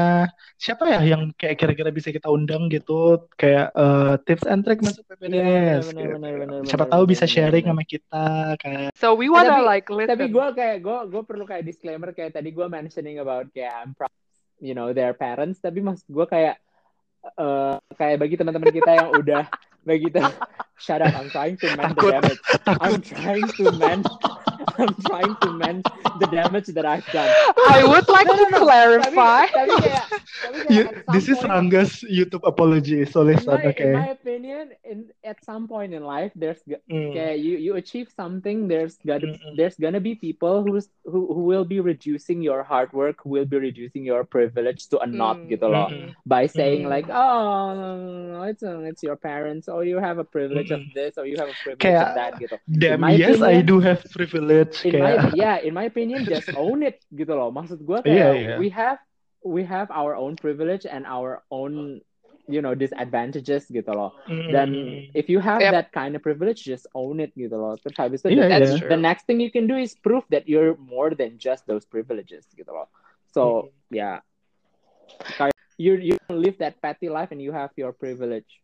[0.55, 3.27] siapa ya yang kayak kira-kira bisa kita undang gitu?
[3.35, 5.91] Kayak uh, tips and trick masuk PPDS.
[5.91, 6.15] benar, gitu.
[6.15, 8.95] benar, benar, Siapa tahu bisa sharing sama kita kan.
[8.95, 10.15] So we wanna tapi- like listen.
[10.15, 13.91] Tapi gue kayak gue gue perlu kayak disclaimer kayak tadi gue mentioning about kayak I'm
[13.91, 14.15] proud,
[14.63, 15.59] you know, their parents.
[15.59, 16.55] Tapi maksud gue kayak
[17.23, 19.43] eh kayak bagi teman-teman kita yang udah
[19.86, 20.36] bagi te-
[20.84, 21.13] shut up.
[21.15, 22.39] I'm trying to mend the damage.
[22.67, 24.03] I'm trying to mend.
[24.73, 25.86] I'm trying to mend
[26.19, 27.29] the damage that I've done.
[27.69, 28.63] I would like No, to no, no.
[28.65, 29.45] clarify.
[29.47, 33.03] Tapi, tapi kayak, tapi kayak You- at some this is point- Rangga's YouTube apology.
[33.05, 33.91] So in listen, my, okay.
[33.91, 37.11] in my opinion, in at some point in life, there's g- Hmm.
[37.13, 38.65] kayak you you achieve something.
[38.67, 39.53] There's gonna Mm-mm.
[39.59, 43.47] there's gonna be people who's who who will be reducing your hard work, who will
[43.47, 45.49] be reducing your privilege to a knot Mm.
[45.53, 45.91] gitu loh.
[45.91, 46.15] Mm-mm.
[46.25, 46.91] By saying Mm.
[46.91, 50.93] like, oh, it's uh, it's your parents, or you have a privilege of Mm-mm.
[50.93, 52.55] this, or you have a privilege Kayak, of that gitu.
[52.69, 54.86] Damn, my yes, I do have privilege.
[54.86, 57.49] In Kayak, my yeah, in my opinion, just own it gitu loh.
[57.49, 58.55] Maksud gue kayak Iya, iya.
[58.61, 59.01] we have
[59.41, 61.99] we have our own privilege and our own
[62.45, 64.11] you know disadvantages gitu loh.
[64.28, 65.15] Dan Mm.
[65.15, 65.71] if you have Yep.
[65.71, 67.76] that kind of privilege, just own it gitu loh.
[67.80, 68.88] Terus habis itu Iya, the, That's iya.
[68.91, 72.47] the next thing you can do is prove that you're more than just those privileges
[72.55, 72.88] gitu loh.
[73.32, 74.21] So yeah,
[75.39, 78.62] kayak you you live that petty life and you have your privilege.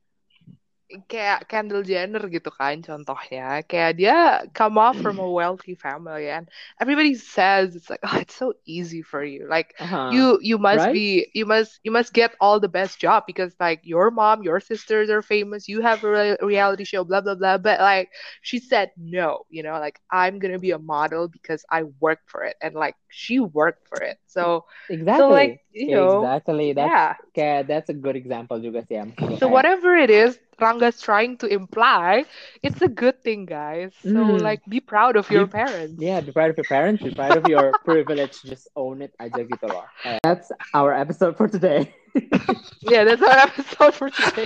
[1.10, 4.18] Kayak Kendall Jenner gitu kan contohnya kayak dia
[4.56, 6.50] come off from a wealthy family and
[6.82, 10.12] everybody says it's like oh it's so easy for you like Uh-huh.
[10.12, 10.96] you you must right?
[10.96, 14.60] be you must you must get all the best job because like your mom your
[14.60, 18.10] sisters are famous you have a re- reality show blah blah blah but like
[18.42, 22.44] she said no you know like i'm gonna be a model because i worked for
[22.44, 25.22] it and like she worked for it so exactly.
[25.22, 26.74] so like you know exactly.
[26.74, 29.14] That's yeah kayak that's a good example juga sih Am.
[29.38, 32.26] so whatever it is Ranga's trying to imply
[32.62, 34.42] it's a good thing guys so Mm.
[34.42, 37.36] like be proud of your Be- parents Yeah, be proud of your parents, be proud
[37.38, 39.86] of your privilege, just own it aja gitu loh.
[40.04, 41.94] Kayak, That's our episode for today.
[42.82, 44.46] yeah that's our episode for today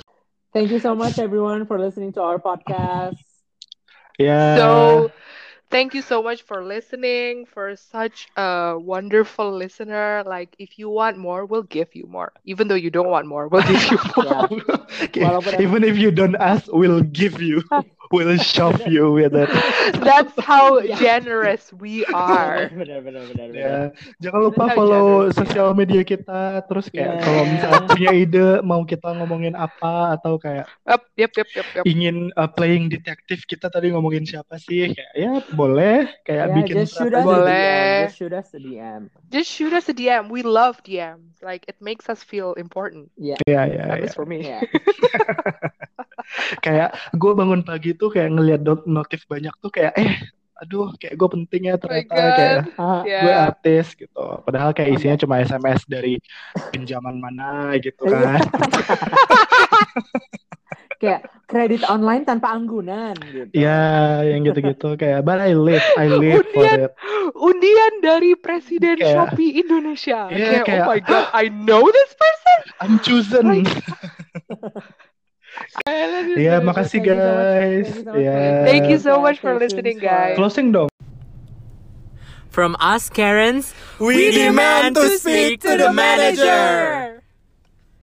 [0.53, 3.17] Thank you so much everyone for listening to our podcast.
[4.19, 4.55] Yeah.
[4.55, 5.11] So,
[5.73, 10.21] thank you so much for listening, for such a wonderful listener.
[10.25, 12.31] Like, if you want more, we'll give you more.
[12.45, 14.47] Even though you don't want more, we'll give you more.
[15.17, 15.33] Yeah.
[15.33, 17.65] Walaupun- even if you don't ask, we'll give you.
[18.13, 19.49] We'll shove you with it.
[19.97, 21.01] That's how Yeah.
[21.01, 22.69] generous we are.
[22.69, 23.81] benar, benar, benar, benar.
[24.21, 26.61] Jangan lupa That's follow sosial media kita.
[26.69, 27.23] Terus kayak Yeah.
[27.25, 31.83] kalau misalnya punya ide mau kita ngomongin apa atau kayak Yep, yep, yep, yep, yep.
[31.89, 34.93] ingin uh, playing detektif kita tadi ngomongin siapa sih?
[34.93, 35.31] Kayak ya
[35.63, 37.23] boleh kayak Yeah, bikin just shoot us.
[37.23, 37.47] Boleh.
[37.47, 38.03] DM.
[38.03, 39.01] Just shoot us a DM.
[39.29, 40.23] Just shoot us a DM.
[40.27, 41.39] We love DMs.
[41.39, 43.07] Like, it makes us feel important.
[43.15, 43.39] Yeah.
[43.43, 44.01] Iya, iya, iya.
[44.01, 44.43] least for me.
[44.43, 44.61] Yeah.
[46.59, 50.23] Kayak gue bangun pagi tuh kayak ngeliat not- notif banyak tuh kayak eh
[50.55, 52.33] aduh kayak gue penting ya Oh ternyata God.
[52.33, 53.47] kayak Uh, gue Yeah.
[53.51, 54.25] artis gitu.
[54.41, 56.17] Padahal kayak isinya cuma SMS dari
[56.71, 58.39] pinjaman mana gitu kan.
[61.03, 63.51] kayak kredit online tanpa anggunan gitu.
[63.51, 66.87] Ya, yang gitu-gitu kayak but I live, I live for Undian.
[66.87, 66.91] it.
[67.35, 70.31] Undian dari Presiden Kayak- Shopee Indonesia.
[70.31, 72.57] Iya, kayak, kayak- oh my God, I know this person.
[72.79, 73.43] I'm chosen.
[76.33, 77.45] Iya, makasih Thank you so much.
[77.45, 77.87] guys.
[77.93, 78.33] Thank you so much Ya.
[78.33, 79.21] for Thank you so listening.
[79.21, 80.35] much for listening, for- guys.
[80.39, 80.89] Closing dong.
[82.49, 87.12] From us, Karens, We demand to speak to the manager.